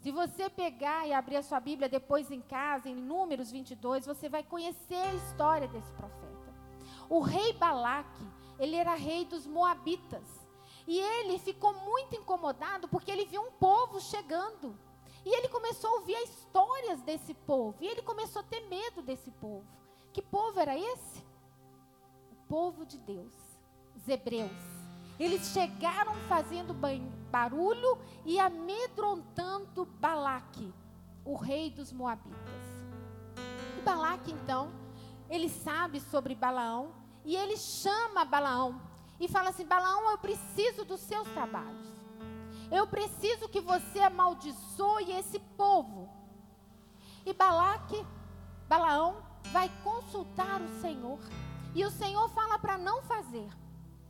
Se 0.00 0.10
você 0.10 0.48
pegar 0.48 1.06
e 1.06 1.12
abrir 1.12 1.36
a 1.36 1.42
sua 1.42 1.58
Bíblia 1.58 1.88
depois 1.88 2.30
em 2.30 2.40
casa, 2.40 2.88
em 2.88 2.94
Números 2.94 3.50
22, 3.50 4.06
você 4.06 4.28
vai 4.28 4.42
conhecer 4.42 4.94
a 4.94 5.14
história 5.14 5.66
desse 5.66 5.90
profeta. 5.92 6.26
O 7.08 7.20
rei 7.20 7.52
Balaque, 7.54 8.24
ele 8.58 8.76
era 8.76 8.94
rei 8.94 9.24
dos 9.24 9.46
Moabitas. 9.46 10.46
E 10.86 10.98
ele 10.98 11.38
ficou 11.38 11.74
muito 11.74 12.14
incomodado 12.14 12.86
porque 12.86 13.10
ele 13.10 13.24
viu 13.24 13.42
um 13.42 13.50
povo 13.52 14.00
chegando. 14.00 14.78
E 15.26 15.34
ele 15.36 15.48
começou 15.48 15.90
a 15.90 15.94
ouvir 15.94 16.14
as 16.14 16.30
histórias 16.30 17.02
desse 17.02 17.34
povo. 17.34 17.76
E 17.80 17.86
ele 17.88 18.00
começou 18.00 18.40
a 18.40 18.44
ter 18.44 18.60
medo 18.68 19.02
desse 19.02 19.28
povo. 19.32 19.66
Que 20.12 20.22
povo 20.22 20.60
era 20.60 20.78
esse? 20.78 21.20
O 22.30 22.36
povo 22.48 22.86
de 22.86 22.96
Deus, 22.96 23.34
os 23.96 24.06
hebreus. 24.08 24.52
Eles 25.18 25.48
chegaram 25.48 26.14
fazendo 26.28 26.72
barulho 27.28 27.98
e 28.24 28.38
amedrontando 28.38 29.84
Balaque, 29.84 30.72
o 31.24 31.34
rei 31.34 31.70
dos 31.70 31.92
Moabitas. 31.92 32.64
E 33.76 33.80
Balaque, 33.82 34.30
então, 34.30 34.70
ele 35.28 35.48
sabe 35.48 35.98
sobre 35.98 36.36
Balaão 36.36 36.94
e 37.24 37.34
ele 37.34 37.56
chama 37.56 38.24
Balaão 38.24 38.80
e 39.18 39.26
fala 39.26 39.48
assim: 39.48 39.66
Balaão, 39.66 40.08
eu 40.10 40.18
preciso 40.18 40.84
dos 40.84 41.00
seus 41.00 41.26
trabalhos. 41.30 41.85
Eu 42.70 42.86
preciso 42.86 43.48
que 43.48 43.60
você 43.60 44.00
amaldiçoe 44.00 45.12
esse 45.12 45.38
povo. 45.56 46.08
E 47.24 47.32
Balaque, 47.32 48.04
Balaão, 48.68 49.22
vai 49.52 49.70
consultar 49.82 50.60
o 50.60 50.80
Senhor. 50.80 51.18
E 51.74 51.84
o 51.84 51.90
Senhor 51.90 52.28
fala 52.30 52.58
para 52.58 52.78
não 52.78 53.02
fazer. 53.02 53.48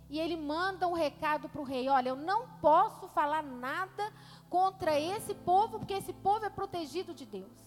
E 0.09 0.19
ele 0.19 0.37
manda 0.37 0.87
um 0.87 0.93
recado 0.93 1.49
para 1.49 1.61
o 1.61 1.65
rei: 1.65 1.89
Olha, 1.89 2.11
eu 2.11 2.17
não 2.17 2.49
posso 2.61 3.09
falar 3.09 3.43
nada 3.43 4.13
contra 4.49 4.99
esse 4.99 5.35
povo, 5.35 5.79
porque 5.79 5.95
esse 5.95 6.13
povo 6.13 6.45
é 6.45 6.51
protegido 6.51 7.13
de 7.13 7.27
Deus. 7.27 7.67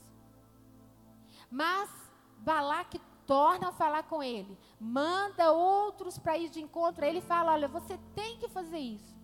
Mas 1.51 1.89
Balaque 2.37 3.01
torna 3.25 3.69
a 3.69 3.73
falar 3.73 4.03
com 4.03 4.23
ele, 4.23 4.57
manda 4.79 5.51
outros 5.51 6.17
para 6.17 6.37
ir 6.37 6.49
de 6.49 6.61
encontro 6.61 7.03
ele 7.03 7.21
fala: 7.21 7.51
Olha, 7.51 7.67
você 7.67 7.99
tem 8.15 8.37
que 8.37 8.47
fazer 8.47 8.79
isso. 8.79 9.18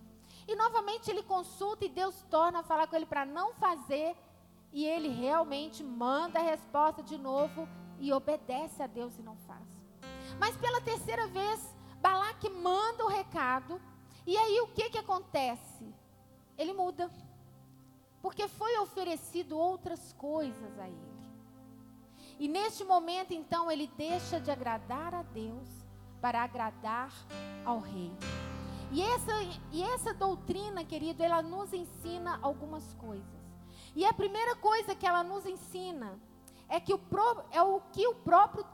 E 0.48 0.54
novamente 0.54 1.10
ele 1.10 1.22
consulta 1.22 1.84
e 1.84 1.88
Deus 1.88 2.24
torna 2.30 2.60
a 2.60 2.62
falar 2.62 2.86
com 2.86 2.96
ele 2.96 3.06
para 3.06 3.24
não 3.24 3.54
fazer. 3.54 4.16
E 4.72 4.84
ele 4.84 5.08
realmente 5.08 5.82
manda 5.82 6.38
a 6.38 6.42
resposta 6.42 7.02
de 7.02 7.16
novo 7.18 7.68
e 7.98 8.12
obedece 8.12 8.82
a 8.82 8.86
Deus 8.86 9.18
e 9.18 9.22
não 9.22 9.36
faz. 9.38 9.66
Mas 10.38 10.56
pela 10.56 10.80
terceira 10.80 11.26
vez, 11.28 11.74
Balaque 12.00 12.48
manda 12.48 13.04
o 13.04 13.08
recado. 13.08 13.80
E 14.26 14.36
aí 14.36 14.60
o 14.60 14.68
que, 14.68 14.90
que 14.90 14.98
acontece? 14.98 15.92
Ele 16.58 16.72
muda. 16.72 17.10
Porque 18.20 18.48
foi 18.48 18.76
oferecido 18.78 19.58
outras 19.58 20.12
coisas 20.14 20.78
a 20.78 20.88
ele. 20.88 21.16
E 22.38 22.48
neste 22.48 22.84
momento, 22.84 23.32
então, 23.32 23.70
ele 23.70 23.86
deixa 23.96 24.38
de 24.38 24.50
agradar 24.50 25.14
a 25.14 25.22
Deus 25.22 25.68
para 26.20 26.42
agradar 26.42 27.10
ao 27.64 27.78
rei. 27.78 28.12
E 28.92 29.02
essa, 29.02 29.32
e 29.72 29.82
essa 29.82 30.14
doutrina, 30.14 30.84
querido, 30.84 31.22
ela 31.22 31.42
nos 31.42 31.72
ensina 31.72 32.38
algumas 32.40 32.94
coisas. 32.94 33.26
E 33.94 34.04
a 34.04 34.12
primeira 34.12 34.54
coisa 34.56 34.94
que 34.94 35.06
ela 35.06 35.24
nos 35.24 35.44
ensina 35.46 36.18
é, 36.68 36.78
que 36.78 36.92
o, 36.92 37.00
é 37.50 37.62
o 37.62 37.80
que 37.92 38.06
o 38.06 38.14
próprio 38.14 38.64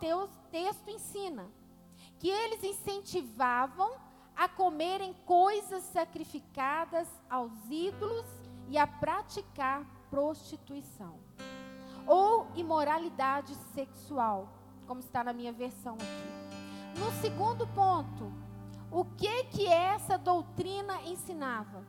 texto 0.50 0.88
ensina 0.88 1.46
que 2.18 2.28
eles 2.28 2.62
incentivavam 2.62 3.90
a 4.36 4.48
comerem 4.48 5.12
coisas 5.26 5.82
sacrificadas 5.84 7.08
aos 7.28 7.52
ídolos 7.68 8.26
e 8.68 8.78
a 8.78 8.86
praticar 8.86 9.84
prostituição 10.08 11.18
ou 12.06 12.46
imoralidade 12.54 13.54
sexual, 13.74 14.48
como 14.86 15.00
está 15.00 15.22
na 15.22 15.32
minha 15.32 15.52
versão 15.52 15.94
aqui. 15.94 17.00
No 17.00 17.10
segundo 17.20 17.66
ponto, 17.68 18.32
o 18.92 19.04
que 19.04 19.44
que 19.44 19.66
essa 19.66 20.18
doutrina 20.18 21.00
ensinava? 21.02 21.82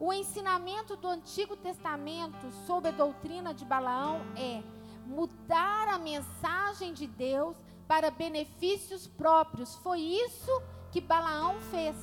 O 0.00 0.12
ensinamento 0.12 0.96
do 0.96 1.06
Antigo 1.06 1.56
Testamento 1.56 2.50
sobre 2.66 2.88
a 2.88 2.92
doutrina 2.92 3.54
de 3.54 3.64
Balaão 3.64 4.20
é 4.36 4.62
mudar 5.06 5.88
a 5.88 5.98
mensagem 5.98 6.92
de 6.92 7.06
Deus 7.06 7.56
para 7.86 8.10
benefícios 8.10 9.06
próprios. 9.06 9.76
Foi 9.76 10.00
isso 10.00 10.50
que 10.90 11.00
Balaão 11.00 11.58
fez. 11.70 11.96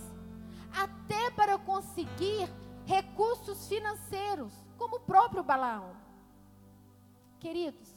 Até 0.73 1.29
para 1.31 1.57
conseguir 1.57 2.49
recursos 2.85 3.67
financeiros, 3.67 4.53
como 4.77 4.97
o 4.97 5.01
próprio 5.01 5.43
Balaão. 5.43 5.95
Queridos, 7.39 7.89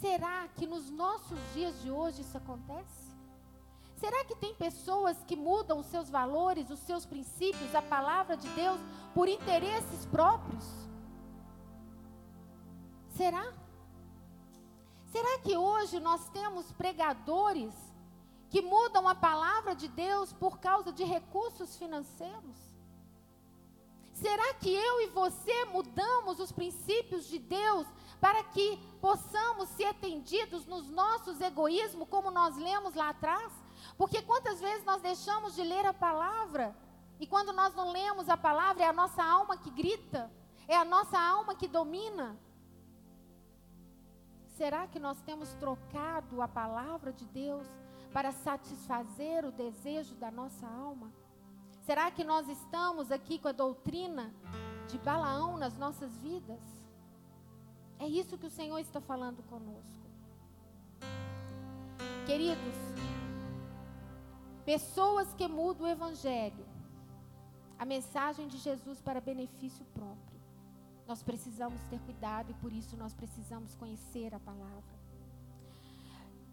será 0.00 0.48
que 0.48 0.66
nos 0.66 0.90
nossos 0.90 1.38
dias 1.54 1.80
de 1.82 1.90
hoje 1.90 2.22
isso 2.22 2.36
acontece? 2.36 3.07
Será 3.98 4.24
que 4.24 4.36
tem 4.36 4.54
pessoas 4.54 5.16
que 5.24 5.34
mudam 5.34 5.80
os 5.80 5.86
seus 5.86 6.08
valores, 6.08 6.70
os 6.70 6.78
seus 6.78 7.04
princípios, 7.04 7.74
a 7.74 7.82
palavra 7.82 8.36
de 8.36 8.48
Deus 8.50 8.80
por 9.12 9.28
interesses 9.28 10.06
próprios? 10.06 10.64
Será? 13.16 13.52
Será 15.10 15.38
que 15.40 15.56
hoje 15.56 15.98
nós 15.98 16.28
temos 16.28 16.70
pregadores 16.70 17.74
que 18.48 18.62
mudam 18.62 19.08
a 19.08 19.16
palavra 19.16 19.74
de 19.74 19.88
Deus 19.88 20.32
por 20.32 20.60
causa 20.60 20.92
de 20.92 21.02
recursos 21.02 21.76
financeiros? 21.76 22.56
Será 24.12 24.54
que 24.54 24.72
eu 24.72 25.00
e 25.00 25.08
você 25.08 25.64
mudamos 25.66 26.38
os 26.38 26.52
princípios 26.52 27.26
de 27.26 27.40
Deus 27.40 27.86
para 28.20 28.44
que 28.44 28.76
possamos 29.00 29.68
ser 29.70 29.86
atendidos 29.86 30.66
nos 30.66 30.88
nossos 30.88 31.40
egoísmos, 31.40 32.08
como 32.08 32.30
nós 32.30 32.56
lemos 32.56 32.94
lá 32.94 33.08
atrás? 33.08 33.52
Porque 33.96 34.22
quantas 34.22 34.60
vezes 34.60 34.84
nós 34.84 35.02
deixamos 35.02 35.54
de 35.54 35.62
ler 35.62 35.86
a 35.86 35.94
palavra 35.94 36.74
e 37.20 37.26
quando 37.26 37.52
nós 37.52 37.74
não 37.74 37.90
lemos 37.90 38.28
a 38.28 38.36
palavra, 38.36 38.84
é 38.84 38.86
a 38.86 38.92
nossa 38.92 39.22
alma 39.22 39.56
que 39.56 39.70
grita, 39.70 40.30
é 40.66 40.76
a 40.76 40.84
nossa 40.84 41.18
alma 41.18 41.54
que 41.54 41.66
domina. 41.66 42.38
Será 44.56 44.86
que 44.86 44.98
nós 44.98 45.20
temos 45.22 45.52
trocado 45.54 46.40
a 46.42 46.48
palavra 46.48 47.12
de 47.12 47.24
Deus 47.26 47.66
para 48.12 48.32
satisfazer 48.32 49.44
o 49.44 49.52
desejo 49.52 50.14
da 50.16 50.30
nossa 50.30 50.66
alma? 50.66 51.12
Será 51.82 52.10
que 52.10 52.22
nós 52.22 52.48
estamos 52.48 53.10
aqui 53.10 53.38
com 53.38 53.48
a 53.48 53.52
doutrina 53.52 54.32
de 54.88 54.98
Balaão 54.98 55.56
nas 55.56 55.76
nossas 55.76 56.16
vidas? 56.18 56.60
É 57.98 58.06
isso 58.06 58.38
que 58.38 58.46
o 58.46 58.50
Senhor 58.50 58.78
está 58.78 59.00
falando 59.00 59.42
conosco. 59.44 60.06
Queridos, 62.26 62.74
pessoas 64.68 65.32
que 65.32 65.48
mudam 65.48 65.86
o 65.86 65.90
Evangelho 65.90 66.66
a 67.78 67.86
mensagem 67.86 68.46
de 68.48 68.58
Jesus 68.58 69.00
para 69.00 69.18
benefício 69.18 69.82
próprio. 69.94 70.38
Nós 71.06 71.22
precisamos 71.22 71.80
ter 71.84 71.98
cuidado 72.00 72.50
e 72.50 72.54
por 72.54 72.70
isso 72.70 72.94
nós 72.94 73.14
precisamos 73.14 73.74
conhecer 73.76 74.34
a 74.34 74.38
palavra. 74.38 74.98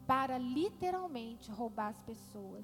Para 0.08 0.38
literalmente 0.38 1.51
roubar 1.51 1.89
as 1.89 2.01
pessoas. 2.04 2.63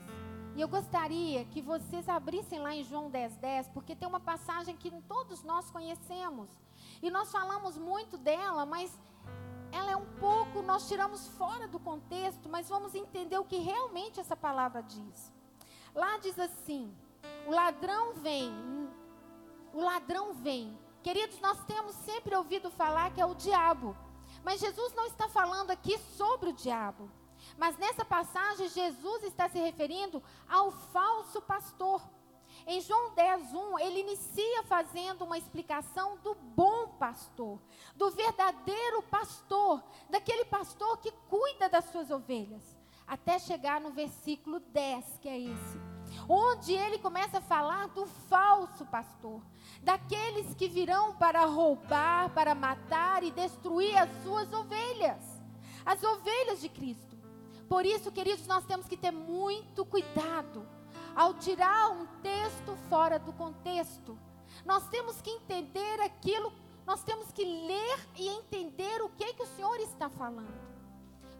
E 0.55 0.61
eu 0.61 0.69
gostaria 0.69 1.43
que 1.43 1.61
vocês 1.61 2.07
abrissem 2.07 2.59
lá 2.59 2.73
em 2.73 2.85
João 2.85 3.09
10, 3.09 3.35
10, 3.35 3.67
porque 3.69 3.93
tem 3.93 4.07
uma 4.07 4.21
passagem 4.21 4.77
que 4.77 4.89
todos 5.01 5.43
nós 5.43 5.69
conhecemos. 5.69 6.47
E 7.01 7.11
nós 7.11 7.29
falamos 7.29 7.77
muito 7.77 8.17
dela, 8.17 8.65
mas 8.65 8.97
ela 9.69 9.91
é 9.91 9.97
um 9.97 10.07
pouco, 10.17 10.61
nós 10.61 10.87
tiramos 10.87 11.27
fora 11.29 11.67
do 11.67 11.77
contexto, 11.77 12.47
mas 12.47 12.69
vamos 12.69 12.95
entender 12.95 13.37
o 13.37 13.43
que 13.43 13.57
realmente 13.57 14.17
essa 14.17 14.37
palavra 14.37 14.81
diz. 14.81 15.40
Lá 15.93 16.17
diz 16.17 16.37
assim: 16.39 16.95
o 17.47 17.51
ladrão 17.51 18.13
vem. 18.13 18.53
O 19.73 19.81
ladrão 19.81 20.33
vem. 20.33 20.77
Queridos, 21.03 21.39
nós 21.39 21.63
temos 21.65 21.95
sempre 21.95 22.35
ouvido 22.35 22.69
falar 22.69 23.13
que 23.13 23.21
é 23.21 23.25
o 23.25 23.35
diabo. 23.35 23.95
Mas 24.43 24.59
Jesus 24.59 24.93
não 24.93 25.05
está 25.05 25.27
falando 25.27 25.71
aqui 25.71 25.97
sobre 25.97 26.49
o 26.49 26.53
diabo. 26.53 27.09
Mas 27.57 27.77
nessa 27.77 28.05
passagem, 28.05 28.69
Jesus 28.69 29.23
está 29.23 29.49
se 29.49 29.59
referindo 29.59 30.21
ao 30.47 30.71
falso 30.71 31.41
pastor. 31.41 32.01
Em 32.67 32.79
João 32.81 33.13
10, 33.15 33.53
1, 33.53 33.79
ele 33.79 34.01
inicia 34.01 34.63
fazendo 34.63 35.23
uma 35.23 35.37
explicação 35.37 36.17
do 36.17 36.35
bom 36.35 36.89
pastor, 36.99 37.59
do 37.95 38.11
verdadeiro 38.11 39.01
pastor, 39.03 39.83
daquele 40.09 40.45
pastor 40.45 40.97
que 40.97 41.11
cuida 41.27 41.67
das 41.67 41.85
suas 41.85 42.11
ovelhas. 42.11 42.80
Até 43.07 43.39
chegar 43.39 43.81
no 43.81 43.91
versículo 43.91 44.59
10, 44.59 45.19
que 45.19 45.29
é 45.29 45.39
esse 45.39 45.91
onde 46.27 46.73
ele 46.73 46.97
começa 46.99 47.37
a 47.37 47.41
falar 47.41 47.87
do 47.89 48.05
falso 48.05 48.85
pastor, 48.85 49.41
daqueles 49.81 50.53
que 50.55 50.67
virão 50.67 51.15
para 51.15 51.45
roubar, 51.45 52.29
para 52.33 52.55
matar 52.55 53.23
e 53.23 53.31
destruir 53.31 53.97
as 53.97 54.09
suas 54.23 54.51
ovelhas, 54.53 55.41
as 55.85 56.03
ovelhas 56.03 56.61
de 56.61 56.69
Cristo. 56.69 57.17
Por 57.67 57.85
isso, 57.85 58.11
queridos, 58.11 58.45
nós 58.47 58.65
temos 58.65 58.87
que 58.87 58.97
ter 58.97 59.11
muito 59.11 59.85
cuidado 59.85 60.67
ao 61.15 61.33
tirar 61.35 61.91
um 61.91 62.05
texto 62.21 62.75
fora 62.89 63.17
do 63.17 63.31
contexto. 63.33 64.17
Nós 64.65 64.87
temos 64.89 65.21
que 65.21 65.29
entender 65.29 66.01
aquilo, 66.01 66.51
nós 66.85 67.03
temos 67.03 67.31
que 67.31 67.43
ler 67.43 67.99
e 68.17 68.27
entender 68.27 69.01
o 69.01 69.09
que 69.09 69.33
que 69.33 69.43
o 69.43 69.47
Senhor 69.55 69.79
está 69.79 70.09
falando. 70.09 70.70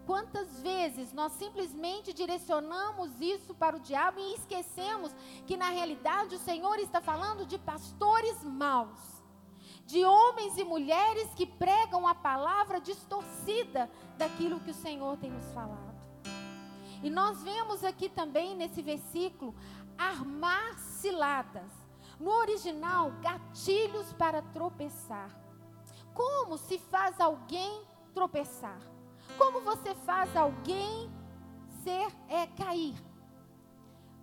Quantas 0.05 0.61
vezes 0.61 1.13
nós 1.13 1.31
simplesmente 1.33 2.11
direcionamos 2.11 3.21
isso 3.21 3.53
para 3.53 3.77
o 3.77 3.79
diabo 3.79 4.19
e 4.19 4.33
esquecemos 4.33 5.13
que 5.45 5.55
na 5.55 5.69
realidade 5.69 6.35
o 6.35 6.39
Senhor 6.39 6.79
está 6.79 6.99
falando 6.99 7.45
de 7.45 7.57
pastores 7.59 8.43
maus, 8.43 8.99
de 9.85 10.03
homens 10.03 10.57
e 10.57 10.63
mulheres 10.63 11.33
que 11.35 11.45
pregam 11.45 12.07
a 12.07 12.15
palavra 12.15 12.81
distorcida 12.81 13.89
daquilo 14.17 14.59
que 14.59 14.71
o 14.71 14.75
Senhor 14.75 15.17
tem 15.17 15.29
nos 15.29 15.51
falado. 15.53 15.91
E 17.03 17.09
nós 17.09 17.41
vemos 17.43 17.83
aqui 17.83 18.09
também 18.09 18.55
nesse 18.55 18.81
versículo 18.81 19.55
armar 19.97 20.77
ciladas. 20.79 21.71
No 22.19 22.31
original, 22.31 23.11
gatilhos 23.21 24.13
para 24.13 24.41
tropeçar. 24.43 25.29
Como 26.13 26.57
se 26.57 26.77
faz 26.77 27.19
alguém 27.19 27.81
tropeçar? 28.13 28.90
Como 29.37 29.61
você 29.61 29.93
faz 29.95 30.35
alguém 30.35 31.11
ser 31.83 32.07
é 32.29 32.47
cair? 32.47 32.95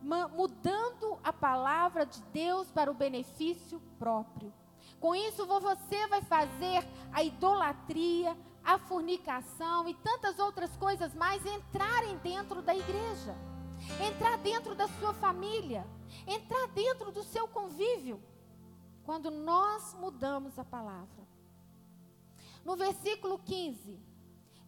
Mudando 0.02 1.18
a 1.24 1.32
palavra 1.32 2.06
de 2.06 2.22
Deus 2.32 2.70
para 2.70 2.90
o 2.90 2.94
benefício 2.94 3.80
próprio. 3.98 4.52
Com 5.00 5.14
isso, 5.14 5.46
você 5.46 6.06
vai 6.06 6.22
fazer 6.22 6.86
a 7.12 7.22
idolatria, 7.22 8.36
a 8.64 8.78
fornicação 8.78 9.88
e 9.88 9.94
tantas 9.94 10.38
outras 10.38 10.76
coisas 10.76 11.14
mais 11.14 11.44
entrarem 11.44 12.16
dentro 12.18 12.62
da 12.62 12.74
igreja, 12.74 13.34
entrar 14.06 14.38
dentro 14.38 14.74
da 14.74 14.88
sua 14.88 15.12
família, 15.14 15.86
entrar 16.26 16.68
dentro 16.68 17.10
do 17.12 17.22
seu 17.22 17.48
convívio. 17.48 18.22
Quando 19.04 19.30
nós 19.30 19.94
mudamos 19.94 20.58
a 20.58 20.64
palavra. 20.64 21.26
No 22.64 22.76
versículo 22.76 23.38
15, 23.38 23.98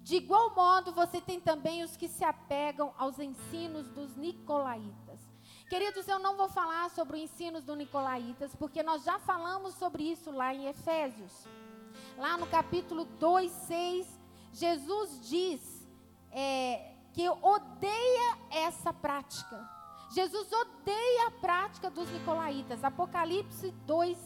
de 0.03 0.17
igual 0.17 0.55
modo, 0.55 0.93
você 0.93 1.21
tem 1.21 1.41
também 1.41 1.83
os 1.83 1.97
que 1.97 2.09
se 2.09 2.25
apegam 2.25 2.93
aos 2.97 3.19
ensinos 3.19 3.89
dos 3.89 4.17
nicolaítas. 4.17 5.21
Queridos, 5.69 6.09
eu 6.09 6.19
não 6.19 6.37
vou 6.37 6.49
falar 6.49 6.91
sobre 6.91 7.19
os 7.19 7.23
ensinos 7.23 7.63
dos 7.63 7.77
nicolaítas, 7.77 8.55
porque 8.57 8.83
nós 8.83 9.05
já 9.05 9.19
falamos 9.21 9.75
sobre 9.75 10.03
isso 10.03 10.31
lá 10.31 10.53
em 10.55 10.67
Efésios. 10.67 11.47
Lá 12.17 12.37
no 12.37 12.47
capítulo 12.47 13.05
2, 13.05 13.51
6, 13.51 14.21
Jesus 14.53 15.21
diz 15.29 15.89
é, 16.33 16.95
que 17.13 17.29
odeia 17.29 18.39
essa 18.51 18.93
prática. 18.93 19.69
Jesus 20.13 20.51
odeia 20.51 21.29
a 21.29 21.31
prática 21.33 21.89
dos 21.89 22.11
nicolaítas. 22.11 22.83
Apocalipse 22.83 23.71
2, 23.87 24.19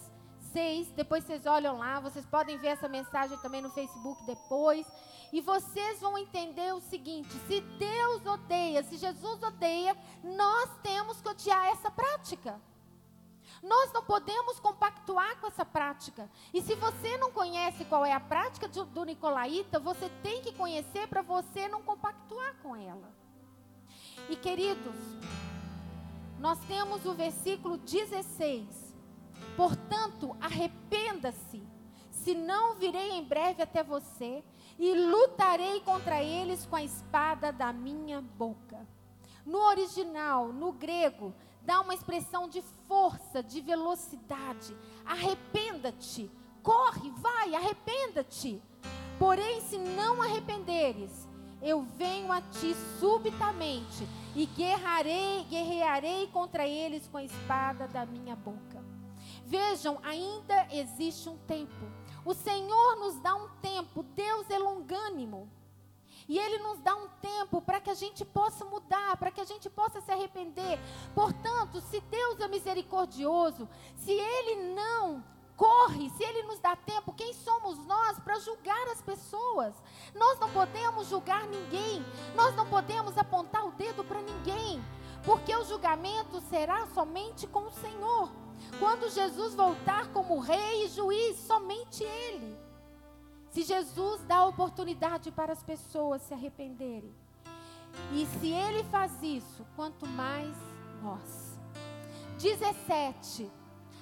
6. 0.52 0.92
Depois 0.92 1.24
vocês 1.24 1.44
olham 1.44 1.76
lá, 1.76 2.00
vocês 2.00 2.24
podem 2.24 2.56
ver 2.56 2.68
essa 2.68 2.88
mensagem 2.88 3.37
também 3.38 3.60
no 3.60 3.70
Facebook 3.70 4.24
depois. 4.24 4.87
E 5.32 5.40
vocês 5.40 6.00
vão 6.00 6.16
entender 6.18 6.74
o 6.74 6.80
seguinte: 6.80 7.30
se 7.46 7.60
Deus 7.60 8.24
odeia, 8.26 8.82
se 8.82 8.96
Jesus 8.96 9.42
odeia, 9.42 9.96
nós 10.22 10.70
temos 10.82 11.20
que 11.20 11.28
odiar 11.28 11.66
essa 11.66 11.90
prática. 11.90 12.60
Nós 13.62 13.92
não 13.92 14.04
podemos 14.04 14.60
compactuar 14.60 15.40
com 15.40 15.46
essa 15.46 15.64
prática. 15.64 16.30
E 16.52 16.60
se 16.60 16.74
você 16.74 17.16
não 17.16 17.32
conhece 17.32 17.84
qual 17.87 18.04
é 18.04 18.12
a 18.12 18.20
prática 18.20 18.68
do 18.68 19.04
Nicolaíta, 19.04 19.78
você 19.78 20.10
tem 20.22 20.42
que 20.42 20.52
conhecer 20.52 21.08
para 21.08 21.22
você 21.22 21.66
não 21.68 21.82
compactuar 21.82 22.54
com 22.62 22.76
ela. 22.76 23.10
E 24.28 24.37
queridos, 24.37 24.94
nós 26.38 26.58
temos 26.66 27.06
o 27.06 27.14
versículo 27.14 27.78
16. 27.78 28.94
Portanto, 29.56 30.37
arrependa-se, 30.40 31.66
senão 32.10 32.74
virei 32.74 33.12
em 33.12 33.24
breve 33.24 33.62
até 33.62 33.82
você 33.82 34.44
e 34.78 34.94
lutarei 34.94 35.80
contra 35.80 36.22
eles 36.22 36.66
com 36.66 36.76
a 36.76 36.82
espada 36.82 37.52
da 37.52 37.72
minha 37.72 38.20
boca. 38.20 38.87
No 39.44 39.58
original, 39.58 40.52
no 40.52 40.72
grego, 40.72 41.34
dá 41.62 41.80
uma 41.80 41.94
expressão 41.94 42.48
de 42.48 42.62
força, 42.87 43.42
de 43.42 43.60
velocidade. 43.60 44.76
Arrependa-te, 45.04 46.30
corre, 46.62 47.10
vai, 47.18 47.54
arrependa-te. 47.54 48.60
Porém, 49.18 49.60
se 49.60 49.79
não 49.79 50.20
arrependeres, 50.20 51.29
eu 51.62 51.83
venho 51.83 52.33
a 52.33 52.40
ti 52.40 52.75
subitamente 52.98 54.06
e 54.35 54.46
guerrarei, 54.46 55.44
guerrearei 55.48 56.27
contra 56.29 56.66
eles 56.66 57.06
com 57.06 57.18
a 57.18 57.25
espada 57.25 57.87
da 57.87 58.04
minha 58.04 58.35
boca. 58.35 58.85
Vejam, 59.46 59.98
ainda 60.02 60.66
existe 60.72 61.29
um 61.29 61.37
tempo 61.46 61.87
o 62.25 62.35
Senhor 62.35 62.96
nos 62.96 63.20
dá 63.20 63.35
um 63.35 63.48
tempo, 63.60 64.02
Deus 64.02 64.48
é 64.50 64.58
longânimo. 64.58 65.48
E 66.29 66.38
Ele 66.38 66.58
nos 66.58 66.79
dá 66.79 66.94
um 66.94 67.08
tempo 67.20 67.60
para 67.60 67.81
que 67.81 67.90
a 67.90 67.94
gente 67.94 68.25
possa 68.25 68.64
mudar, 68.64 69.16
para 69.18 69.31
que 69.31 69.40
a 69.40 69.44
gente 69.44 69.68
possa 69.68 70.00
se 70.00 70.10
arrepender. 70.10 70.79
Portanto, 71.14 71.81
se 71.83 72.00
Deus 72.00 72.40
é 72.40 72.48
misericordioso, 72.48 73.68
se 73.96 74.12
Ele 74.12 74.75
não 74.75 75.22
corre, 75.56 76.08
se 76.10 76.25
Ele 76.25 76.42
nos 76.44 76.58
dá 76.58 76.75
tempo, 76.77 77.12
quem 77.12 77.33
somos 77.35 77.79
nós 77.87 78.18
para 78.18 78.38
julgar 78.38 78.88
as 78.88 79.02
pessoas? 79.02 79.75
Nós 80.14 80.38
não 80.38 80.50
podemos 80.50 81.08
julgar 81.08 81.46
ninguém, 81.46 82.04
nós 82.35 82.56
não 82.56 82.66
podemos 82.66 83.16
apontar 83.18 83.66
o 83.66 83.72
dedo 83.72 84.02
para 84.02 84.22
ninguém, 84.22 84.83
porque 85.25 85.54
o 85.54 85.64
julgamento 85.64 86.40
será 86.48 86.87
somente 86.87 87.46
com 87.46 87.66
o 87.66 87.72
Senhor. 87.72 88.44
Quando 88.79 89.11
Jesus 89.11 89.55
voltar 89.55 90.09
como 90.13 90.38
rei 90.38 90.85
e 90.85 90.88
juiz, 90.88 91.37
somente 91.38 92.02
Ele. 92.02 92.57
Se 93.50 93.63
Jesus 93.63 94.21
dá 94.25 94.44
oportunidade 94.44 95.31
para 95.31 95.52
as 95.52 95.63
pessoas 95.63 96.23
se 96.23 96.35
arrependerem, 96.35 97.15
e 98.13 98.27
se 98.27 98.48
ele 98.50 98.83
faz 98.85 99.23
isso, 99.23 99.65
quanto 99.77 100.07
mais 100.07 100.55
nós. 101.02 101.59
17. 102.38 103.50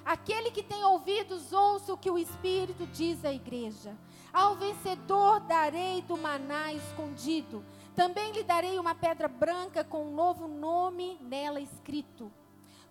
Aquele 0.04 0.50
que 0.50 0.62
tem 0.62 0.82
ouvidos, 0.84 1.52
ouça 1.52 1.92
o 1.92 1.98
que 1.98 2.10
o 2.10 2.18
Espírito 2.18 2.86
diz 2.86 3.24
à 3.24 3.32
igreja. 3.32 3.96
Ao 4.32 4.56
vencedor 4.56 5.40
darei 5.40 6.02
do 6.02 6.16
maná 6.16 6.72
escondido. 6.72 7.64
Também 7.94 8.32
lhe 8.32 8.42
darei 8.42 8.78
uma 8.78 8.94
pedra 8.94 9.28
branca 9.28 9.84
com 9.84 10.06
um 10.06 10.14
novo 10.14 10.48
nome 10.48 11.18
nela 11.20 11.60
escrito, 11.60 12.32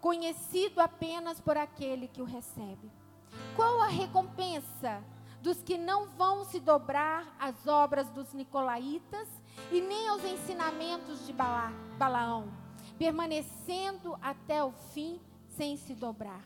conhecido 0.02 0.82
apenas 0.82 1.39
por 1.39 1.56
aquele 1.56 2.08
que 2.08 2.22
o 2.22 2.26
recebe. 2.26 2.91
Qual 3.56 3.80
a 3.82 3.88
recompensa 3.88 5.02
dos 5.41 5.62
que 5.62 5.78
não 5.78 6.08
vão 6.10 6.43
se 6.43 6.60
dobrar 6.60 7.36
às 7.39 7.68
obras 7.68 8.10
dos 8.10 8.34
nicolaítas 8.34 9.28
e 9.72 9.80
nem 9.80 10.08
aos 10.08 10.24
ensinamentos 10.24 11.26
de 11.26 11.32
Bala, 11.32 11.72
Balaão, 11.97 12.52
permanecendo 12.97 14.18
até 14.22 14.64
o 14.64 14.72
fim 14.72 15.22
sem 15.47 15.78
se 15.78 15.93
dobrar? 15.93 16.43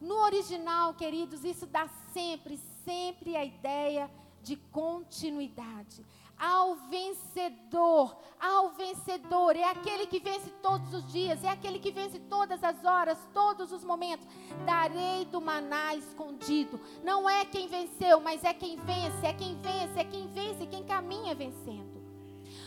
No 0.00 0.16
original, 0.16 0.92
queridos, 0.94 1.44
isso 1.44 1.66
dá 1.66 1.88
sempre, 2.12 2.58
sempre 2.84 3.34
a 3.36 3.44
ideia 3.44 4.10
de 4.42 4.56
continuidade 4.56 6.04
ao 6.38 6.76
vencedor, 6.90 8.16
ao 8.38 8.70
vencedor, 8.70 9.56
é 9.56 9.64
aquele 9.64 10.06
que 10.06 10.20
vence 10.20 10.50
todos 10.62 10.92
os 10.92 11.10
dias, 11.10 11.42
é 11.42 11.48
aquele 11.48 11.78
que 11.78 11.90
vence 11.90 12.18
todas 12.18 12.62
as 12.62 12.84
horas, 12.84 13.18
todos 13.32 13.72
os 13.72 13.82
momentos. 13.82 14.26
Darei 14.64 15.24
do 15.24 15.40
maná 15.40 15.94
escondido. 15.94 16.78
Não 17.02 17.28
é 17.28 17.44
quem 17.44 17.68
venceu, 17.68 18.20
mas 18.20 18.44
é 18.44 18.52
quem 18.52 18.76
vence, 18.76 19.26
é 19.26 19.32
quem 19.32 19.56
vence, 19.56 19.98
é 19.98 20.04
quem 20.04 20.28
vence, 20.28 20.66
quem 20.66 20.84
caminha 20.84 21.34
vencendo. 21.34 21.96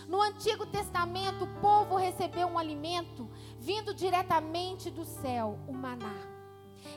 No 0.07 0.21
Antigo 0.21 0.65
Testamento, 0.65 1.43
o 1.43 1.61
povo 1.61 1.95
recebeu 1.95 2.47
um 2.47 2.57
alimento 2.57 3.29
vindo 3.59 3.93
diretamente 3.93 4.89
do 4.89 5.05
céu, 5.05 5.59
o 5.67 5.73
maná. 5.73 6.38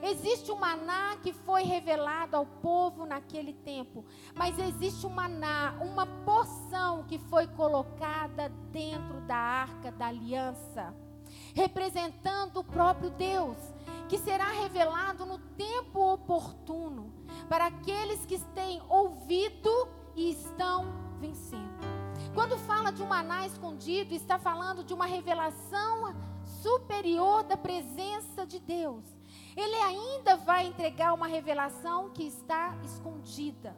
Existe 0.02 0.50
um 0.50 0.56
maná 0.56 1.16
que 1.22 1.32
foi 1.32 1.62
revelado 1.62 2.36
ao 2.36 2.46
povo 2.46 3.04
naquele 3.04 3.52
tempo, 3.52 4.04
mas 4.34 4.58
existe 4.58 5.06
um 5.06 5.10
maná, 5.10 5.76
uma 5.80 6.06
porção 6.06 7.04
que 7.04 7.18
foi 7.18 7.46
colocada 7.48 8.48
dentro 8.70 9.20
da 9.22 9.36
arca 9.36 9.90
da 9.92 10.06
aliança, 10.06 10.94
representando 11.54 12.58
o 12.58 12.64
próprio 12.64 13.10
Deus, 13.10 13.56
que 14.08 14.18
será 14.18 14.50
revelado 14.50 15.24
no 15.24 15.38
tempo 15.38 16.12
oportuno 16.12 17.12
para 17.48 17.66
aqueles 17.66 18.24
que 18.26 18.38
têm 18.54 18.82
ouvido 18.88 19.88
e 20.14 20.30
estão 20.30 20.86
vencendo. 21.20 21.80
Quando 22.34 22.56
fala 22.58 22.90
de 22.90 23.02
um 23.02 23.06
maná 23.06 23.46
escondido, 23.46 24.14
está 24.14 24.38
falando 24.38 24.82
de 24.84 24.94
uma 24.94 25.06
revelação 25.06 26.14
superior 26.44 27.42
da 27.44 27.56
presença 27.56 28.46
de 28.46 28.58
Deus. 28.58 29.04
Ele 29.56 29.76
ainda 29.76 30.36
vai 30.36 30.66
entregar 30.66 31.12
uma 31.12 31.26
revelação 31.26 32.10
que 32.10 32.24
está 32.24 32.76
escondida. 32.84 33.76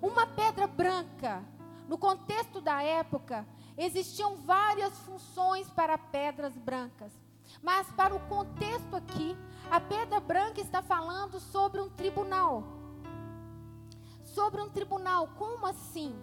Uma 0.00 0.26
pedra 0.26 0.66
branca. 0.66 1.42
No 1.88 1.98
contexto 1.98 2.60
da 2.60 2.82
época, 2.82 3.46
existiam 3.76 4.36
várias 4.36 4.96
funções 5.00 5.68
para 5.70 5.98
pedras 5.98 6.56
brancas. 6.56 7.12
Mas 7.62 7.86
para 7.92 8.14
o 8.14 8.20
contexto 8.28 8.94
aqui, 8.94 9.36
a 9.70 9.80
pedra 9.80 10.20
branca 10.20 10.60
está 10.60 10.82
falando 10.82 11.40
sobre 11.40 11.80
um 11.80 11.88
tribunal. 11.88 12.64
Sobre 14.24 14.60
um 14.60 14.70
tribunal, 14.70 15.28
como 15.38 15.66
assim? 15.66 16.14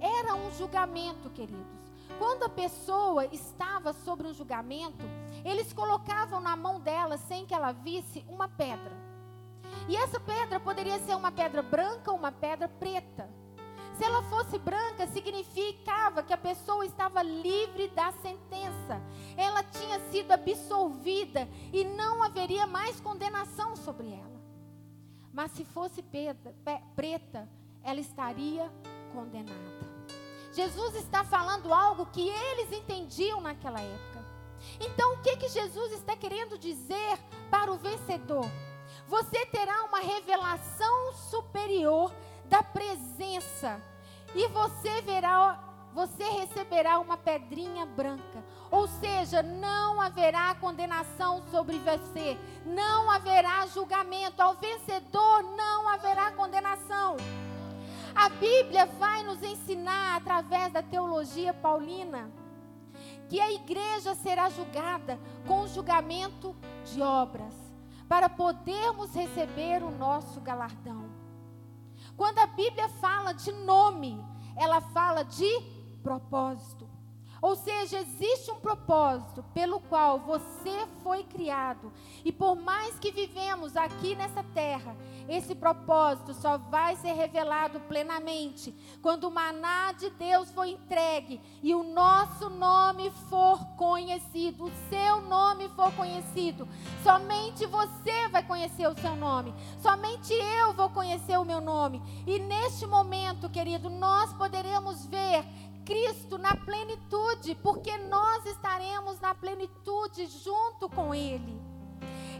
Era 0.00 0.34
um 0.34 0.50
julgamento, 0.52 1.30
queridos. 1.30 1.82
Quando 2.18 2.44
a 2.44 2.48
pessoa 2.48 3.24
estava 3.26 3.92
sobre 3.92 4.26
um 4.26 4.34
julgamento, 4.34 5.04
eles 5.44 5.72
colocavam 5.72 6.40
na 6.40 6.56
mão 6.56 6.80
dela, 6.80 7.16
sem 7.16 7.46
que 7.46 7.54
ela 7.54 7.72
visse, 7.72 8.24
uma 8.28 8.48
pedra. 8.48 8.92
E 9.88 9.96
essa 9.96 10.20
pedra 10.20 10.60
poderia 10.60 10.98
ser 11.00 11.16
uma 11.16 11.32
pedra 11.32 11.62
branca 11.62 12.10
ou 12.10 12.16
uma 12.16 12.30
pedra 12.30 12.68
preta. 12.68 13.28
Se 13.96 14.04
ela 14.04 14.22
fosse 14.24 14.58
branca, 14.58 15.06
significava 15.08 16.22
que 16.22 16.32
a 16.32 16.38
pessoa 16.38 16.84
estava 16.84 17.22
livre 17.22 17.88
da 17.88 18.10
sentença. 18.12 19.00
Ela 19.36 19.62
tinha 19.62 20.00
sido 20.10 20.32
absolvida 20.32 21.48
e 21.72 21.84
não 21.84 22.22
haveria 22.22 22.66
mais 22.66 23.00
condenação 23.00 23.76
sobre 23.76 24.12
ela. 24.12 24.40
Mas 25.32 25.50
se 25.52 25.64
fosse 25.64 26.02
pedra, 26.02 26.54
preta, 26.94 27.48
ela 27.82 28.00
estaria 28.00 28.70
condenada. 29.12 29.92
Jesus 30.52 30.94
está 30.96 31.24
falando 31.24 31.72
algo 31.72 32.06
que 32.06 32.28
eles 32.28 32.72
entendiam 32.72 33.40
naquela 33.40 33.80
época. 33.80 34.11
Então, 34.80 35.14
o 35.14 35.18
que, 35.18 35.36
que 35.36 35.48
Jesus 35.48 35.92
está 35.92 36.16
querendo 36.16 36.58
dizer 36.58 37.18
para 37.50 37.72
o 37.72 37.76
vencedor? 37.76 38.46
Você 39.06 39.44
terá 39.46 39.84
uma 39.84 40.00
revelação 40.00 41.12
superior 41.14 42.12
da 42.46 42.62
presença 42.62 43.80
e 44.34 44.46
você 44.48 45.02
verá, 45.02 45.58
você 45.92 46.24
receberá 46.24 46.98
uma 46.98 47.16
pedrinha 47.16 47.84
branca. 47.84 48.42
Ou 48.70 48.88
seja, 48.88 49.42
não 49.42 50.00
haverá 50.00 50.54
condenação 50.54 51.42
sobre 51.50 51.78
você, 51.78 52.38
não 52.64 53.10
haverá 53.10 53.66
julgamento. 53.66 54.40
Ao 54.40 54.54
vencedor 54.54 55.42
não 55.42 55.88
haverá 55.88 56.32
condenação. 56.32 57.16
A 58.14 58.28
Bíblia 58.28 58.86
vai 58.86 59.22
nos 59.22 59.42
ensinar, 59.42 60.16
através 60.16 60.72
da 60.72 60.82
teologia 60.82 61.52
paulina, 61.52 62.30
que 63.32 63.40
a 63.40 63.50
igreja 63.50 64.14
será 64.14 64.50
julgada 64.50 65.18
com 65.46 65.66
julgamento 65.66 66.54
de 66.84 67.00
obras, 67.00 67.54
para 68.06 68.28
podermos 68.28 69.14
receber 69.14 69.82
o 69.82 69.90
nosso 69.90 70.38
galardão. 70.42 71.08
Quando 72.14 72.40
a 72.40 72.46
Bíblia 72.46 72.90
fala 72.90 73.32
de 73.32 73.50
nome, 73.50 74.22
ela 74.54 74.82
fala 74.82 75.22
de 75.22 75.48
propósito. 76.02 76.81
Ou 77.42 77.56
seja, 77.56 77.98
existe 77.98 78.52
um 78.52 78.60
propósito 78.60 79.44
pelo 79.52 79.80
qual 79.80 80.20
você 80.20 80.86
foi 81.02 81.24
criado. 81.24 81.92
E 82.24 82.30
por 82.30 82.54
mais 82.54 82.96
que 83.00 83.10
vivemos 83.10 83.76
aqui 83.76 84.14
nessa 84.14 84.44
terra, 84.54 84.96
esse 85.28 85.52
propósito 85.52 86.34
só 86.34 86.56
vai 86.56 86.94
ser 86.94 87.14
revelado 87.14 87.80
plenamente 87.80 88.72
quando 89.02 89.24
o 89.24 89.30
maná 89.30 89.90
de 89.90 90.08
Deus 90.10 90.52
for 90.52 90.64
entregue 90.64 91.40
e 91.64 91.74
o 91.74 91.82
nosso 91.82 92.48
nome 92.48 93.10
for 93.28 93.58
conhecido, 93.76 94.66
o 94.66 94.72
seu 94.88 95.20
nome 95.22 95.68
for 95.70 95.90
conhecido. 95.94 96.68
Somente 97.02 97.66
você 97.66 98.28
vai 98.28 98.44
conhecer 98.44 98.86
o 98.86 98.94
seu 98.94 99.16
nome. 99.16 99.52
Somente 99.80 100.32
eu 100.32 100.72
vou 100.74 100.90
conhecer 100.90 101.36
o 101.40 101.44
meu 101.44 101.60
nome. 101.60 102.00
E 102.24 102.38
neste 102.38 102.86
momento, 102.86 103.50
querido, 103.50 103.90
nós 103.90 104.32
poderemos 104.34 105.06
ver 105.06 105.44
Cristo 105.84 106.38
na 106.38 106.54
plenitude, 106.56 107.54
porque 107.62 107.96
nós 107.98 108.46
estaremos 108.46 109.20
na 109.20 109.34
plenitude 109.34 110.26
junto 110.26 110.88
com 110.88 111.14
Ele. 111.14 111.60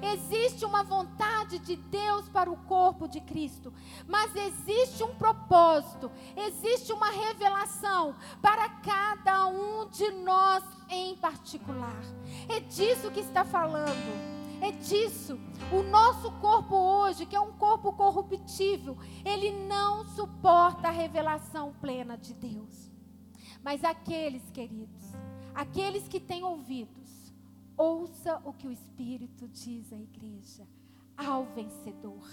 Existe 0.02 0.64
uma 0.64 0.82
vontade 0.82 1.60
de 1.60 1.76
Deus 1.76 2.28
para 2.28 2.50
o 2.50 2.56
corpo 2.56 3.06
de 3.06 3.20
Cristo, 3.20 3.72
mas 4.08 4.34
existe 4.34 5.04
um 5.04 5.14
propósito, 5.14 6.10
existe 6.36 6.92
uma 6.92 7.08
revelação 7.10 8.16
para 8.40 8.68
cada 8.68 9.46
um 9.46 9.88
de 9.88 10.10
nós 10.10 10.64
em 10.88 11.16
particular. 11.16 12.02
É 12.48 12.58
disso 12.58 13.12
que 13.12 13.20
está 13.20 13.44
falando. 13.44 14.42
É 14.60 14.70
disso. 14.70 15.40
O 15.72 15.82
nosso 15.82 16.30
corpo 16.32 16.76
hoje, 16.76 17.26
que 17.26 17.34
é 17.34 17.40
um 17.40 17.52
corpo 17.52 17.92
corruptível, 17.92 18.96
ele 19.24 19.50
não 19.66 20.04
suporta 20.04 20.88
a 20.88 20.92
revelação 20.92 21.74
plena 21.80 22.16
de 22.16 22.32
Deus. 22.34 22.91
Mas 23.62 23.84
aqueles, 23.84 24.42
queridos, 24.50 25.04
aqueles 25.54 26.08
que 26.08 26.18
têm 26.18 26.42
ouvidos, 26.42 27.32
ouça 27.76 28.40
o 28.44 28.52
que 28.52 28.66
o 28.66 28.72
Espírito 28.72 29.48
diz 29.48 29.92
à 29.92 29.96
igreja. 29.96 30.66
Ao 31.14 31.44
vencedor, 31.44 32.26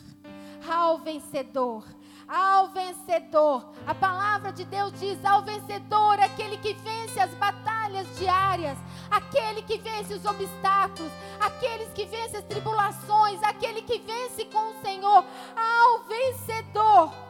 ao 0.67 0.97
vencedor, 0.99 1.85
ao 2.27 2.69
vencedor. 2.69 3.73
A 3.85 3.93
palavra 3.93 4.51
de 4.53 4.63
Deus 4.63 4.97
diz: 4.99 5.23
ao 5.23 5.43
vencedor, 5.43 6.19
aquele 6.19 6.57
que 6.57 6.73
vence 6.75 7.19
as 7.19 7.31
batalhas 7.35 8.07
diárias, 8.17 8.77
aquele 9.11 9.61
que 9.63 9.77
vence 9.79 10.13
os 10.13 10.25
obstáculos, 10.25 11.11
aqueles 11.41 11.89
que 11.89 12.05
vence 12.05 12.37
as 12.37 12.45
tribulações, 12.45 13.43
aquele 13.43 13.81
que 13.81 13.99
vence 13.99 14.45
com 14.45 14.71
o 14.71 14.81
Senhor, 14.81 15.25
ao 15.55 16.03
vencedor 16.05 17.28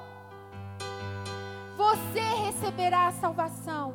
você 1.80 2.20
receberá 2.20 3.08
a 3.08 3.12
salvação. 3.14 3.94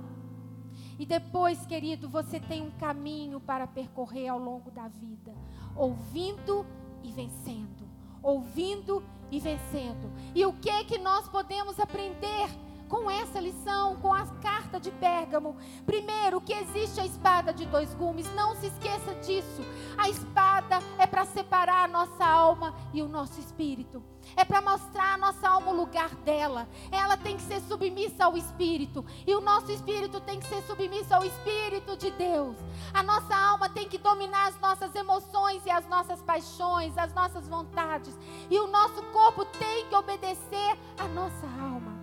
E 0.98 1.04
depois, 1.04 1.66
querido, 1.66 2.08
você 2.08 2.40
tem 2.40 2.62
um 2.62 2.70
caminho 2.70 3.38
para 3.38 3.66
percorrer 3.66 4.28
ao 4.28 4.38
longo 4.38 4.70
da 4.70 4.88
vida, 4.88 5.34
ouvindo 5.76 6.64
e 7.02 7.12
vencendo, 7.12 7.86
ouvindo 8.22 9.04
e 9.30 9.38
vencendo. 9.38 10.10
E 10.34 10.46
o 10.46 10.54
que 10.54 10.84
que 10.84 10.96
nós 10.96 11.28
podemos 11.28 11.78
aprender 11.78 12.48
com 12.88 13.10
essa 13.10 13.40
lição, 13.40 13.96
com 13.96 14.12
a 14.12 14.26
carta 14.40 14.78
de 14.78 14.90
Pérgamo. 14.90 15.56
Primeiro, 15.86 16.40
que 16.40 16.52
existe 16.52 17.00
a 17.00 17.06
espada 17.06 17.52
de 17.52 17.66
dois 17.66 17.94
gumes, 17.94 18.32
não 18.34 18.54
se 18.56 18.66
esqueça 18.66 19.14
disso. 19.16 19.62
A 19.96 20.08
espada 20.08 20.80
é 20.98 21.06
para 21.06 21.24
separar 21.24 21.84
a 21.84 21.88
nossa 21.88 22.24
alma 22.24 22.74
e 22.92 23.02
o 23.02 23.08
nosso 23.08 23.40
espírito. 23.40 24.02
É 24.36 24.44
para 24.44 24.60
mostrar 24.60 25.14
a 25.14 25.18
nossa 25.18 25.48
alma 25.48 25.70
o 25.70 25.76
lugar 25.76 26.14
dela. 26.16 26.68
Ela 26.90 27.16
tem 27.16 27.36
que 27.36 27.42
ser 27.42 27.60
submissa 27.60 28.24
ao 28.24 28.36
espírito 28.36 29.04
e 29.26 29.34
o 29.34 29.40
nosso 29.40 29.70
espírito 29.70 30.20
tem 30.20 30.40
que 30.40 30.46
ser 30.46 30.62
submisso 30.62 31.14
ao 31.14 31.24
espírito 31.24 31.96
de 31.96 32.10
Deus. 32.12 32.56
A 32.92 33.02
nossa 33.02 33.34
alma 33.36 33.68
tem 33.68 33.88
que 33.88 33.98
dominar 33.98 34.48
as 34.48 34.58
nossas 34.60 34.94
emoções 34.94 35.64
e 35.66 35.70
as 35.70 35.86
nossas 35.88 36.22
paixões, 36.22 36.96
as 36.96 37.12
nossas 37.12 37.48
vontades. 37.48 38.16
E 38.50 38.58
o 38.58 38.66
nosso 38.66 39.02
corpo 39.04 39.44
tem 39.44 39.86
que 39.86 39.94
obedecer 39.94 40.78
à 40.98 41.06
nossa 41.08 41.46
alma 41.46 41.93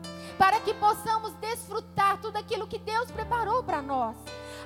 para 0.42 0.60
que 0.60 0.74
possamos 0.74 1.34
desfrutar 1.36 2.20
tudo 2.20 2.36
aquilo 2.36 2.66
que 2.66 2.80
Deus 2.80 3.12
preparou 3.12 3.62
para 3.62 3.80
nós. 3.80 4.18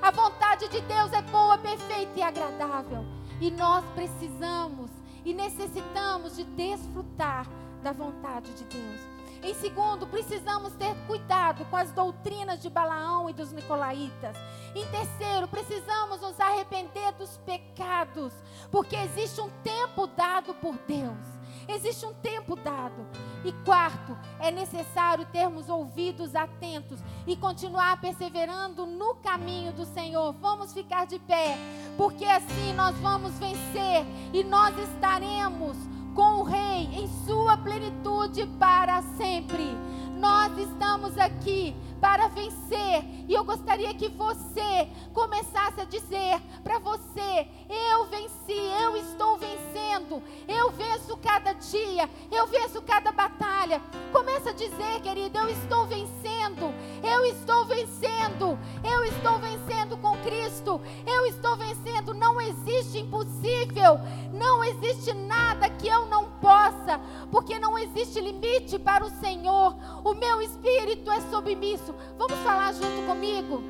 A 0.01 0.09
vontade 0.09 0.69
de 0.69 0.79
Deus 0.79 1.11
é 1.11 1.21
boa, 1.23 1.57
perfeita 1.57 2.17
e 2.17 2.23
agradável. 2.23 3.03
E 3.41 3.51
nós 3.51 3.83
precisamos 3.93 4.89
e 5.25 5.33
necessitamos 5.33 6.37
de 6.37 6.45
desfrutar 6.45 7.45
da 7.83 7.91
vontade 7.91 8.53
de 8.53 8.63
Deus. 8.63 9.01
Em 9.43 9.53
segundo, 9.55 10.07
precisamos 10.07 10.71
ter 10.75 10.95
cuidado 11.07 11.65
com 11.65 11.75
as 11.75 11.91
doutrinas 11.91 12.61
de 12.61 12.69
Balaão 12.69 13.29
e 13.29 13.33
dos 13.33 13.51
Nicolaítas. 13.51 14.37
Em 14.73 14.85
terceiro, 14.85 15.45
precisamos 15.45 16.21
nos 16.21 16.39
arrepender 16.39 17.11
dos 17.17 17.35
pecados, 17.39 18.31
porque 18.71 18.95
existe 18.95 19.41
um 19.41 19.49
tempo 19.61 20.07
dado 20.07 20.53
por 20.53 20.77
Deus. 20.87 21.34
Existe 21.67 22.05
um 22.05 22.13
tempo 22.13 22.55
dado. 22.55 23.05
E 23.43 23.51
quarto, 23.63 24.17
é 24.39 24.51
necessário 24.51 25.25
termos 25.25 25.69
ouvidos 25.69 26.35
atentos 26.35 26.99
e 27.25 27.35
continuar 27.35 27.99
perseverando 27.99 28.85
no 28.85 29.15
caminho 29.15 29.71
do 29.73 29.85
Senhor. 29.85 30.33
Vamos 30.33 30.73
ficar 30.73 31.05
de 31.05 31.19
pé, 31.19 31.57
porque 31.97 32.25
assim 32.25 32.73
nós 32.73 32.95
vamos 32.97 33.33
vencer 33.37 34.05
e 34.33 34.43
nós 34.43 34.77
estaremos 34.77 35.75
com 36.13 36.39
o 36.39 36.43
Rei 36.43 36.89
em 36.93 37.07
sua 37.25 37.57
plenitude 37.57 38.45
para 38.57 39.01
sempre. 39.17 39.75
Nós 40.17 40.57
estamos 40.57 41.17
aqui 41.17 41.75
para 42.05 42.27
vencer. 42.27 43.03
E 43.27 43.33
eu 43.33 43.43
gostaria 43.43 43.91
que 43.95 44.09
você 44.09 44.87
começasse 45.11 45.81
a 45.81 45.85
dizer 45.85 46.39
para 46.63 46.77
você: 46.77 47.47
eu 47.67 48.05
venci, 48.05 48.61
eu 48.83 48.95
estou 48.95 49.39
vencendo, 49.39 50.21
eu 50.47 50.69
venço 50.69 51.17
cada 51.17 51.53
dia, 51.53 52.07
eu 52.31 52.45
venço 52.45 52.79
cada 52.83 53.11
batalha. 53.11 53.81
Começa 54.11 54.51
a 54.51 54.53
dizer, 54.53 55.01
querido, 55.01 55.39
eu 55.39 55.49
estou 55.49 55.87
vencendo, 55.87 56.71
eu 57.03 57.25
estou 57.25 57.65
vencendo, 57.65 58.59
eu 58.83 59.03
estou 59.05 59.39
vencendo 59.39 59.97
com 59.97 60.15
Cristo, 60.17 60.79
eu 61.07 61.25
estou 61.25 61.55
vencendo. 61.55 62.13
Não 62.13 62.39
existe 62.39 62.99
impossível, 62.99 63.99
não 64.31 64.63
existe 64.63 65.11
nada 65.11 65.69
que 65.71 65.87
eu 65.87 66.05
não 66.05 66.29
possa, 66.39 67.01
porque 67.31 67.57
não 67.57 67.75
existe 67.79 68.21
limite 68.21 68.77
para 68.77 69.03
o 69.03 69.09
Senhor. 69.09 69.75
O 70.03 70.13
meu 70.13 70.39
espírito 70.39 71.09
é 71.09 71.19
submisso. 71.21 71.94
Vamos 72.17 72.37
falar 72.39 72.73
junto 72.73 73.05
comigo? 73.07 73.61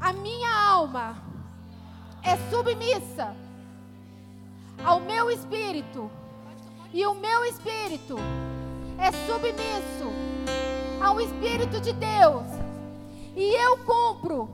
A 0.00 0.12
minha 0.12 0.70
alma 0.70 1.16
é 2.22 2.36
submissa 2.50 3.34
ao 4.84 5.00
meu 5.00 5.30
espírito, 5.30 6.10
e 6.92 7.04
o 7.06 7.14
meu 7.14 7.44
espírito 7.44 8.16
é 8.98 9.12
submisso 9.26 10.26
ao 11.02 11.20
Espírito 11.20 11.80
de 11.80 11.92
Deus, 11.92 12.46
e 13.34 13.54
eu 13.54 13.78
cumpro 13.78 14.48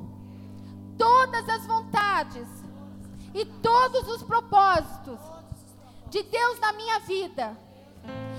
todas 0.99 1.49
as 1.49 1.67
vontades 1.67 2.49
e 3.35 3.45
todos 3.45 4.09
os 4.09 4.23
propósitos 4.23 5.19
de 6.11 6.23
Deus 6.25 6.59
na 6.61 6.73
minha 6.73 6.99
vida, 7.01 7.57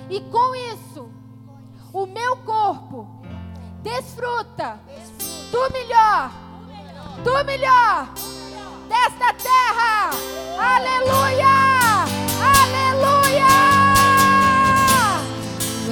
e 0.09 0.19
com 0.21 0.55
isso, 0.55 1.09
o 1.93 2.05
meu 2.05 2.38
corpo 2.38 3.07
desfruta 3.84 4.79
do 5.51 5.69
melhor, 5.71 6.31
do 7.23 7.45
melhor 7.45 8.07
desta 8.88 9.34
terra. 9.34 10.09
Aleluia! 10.57 12.05
Aleluia! 12.41 13.22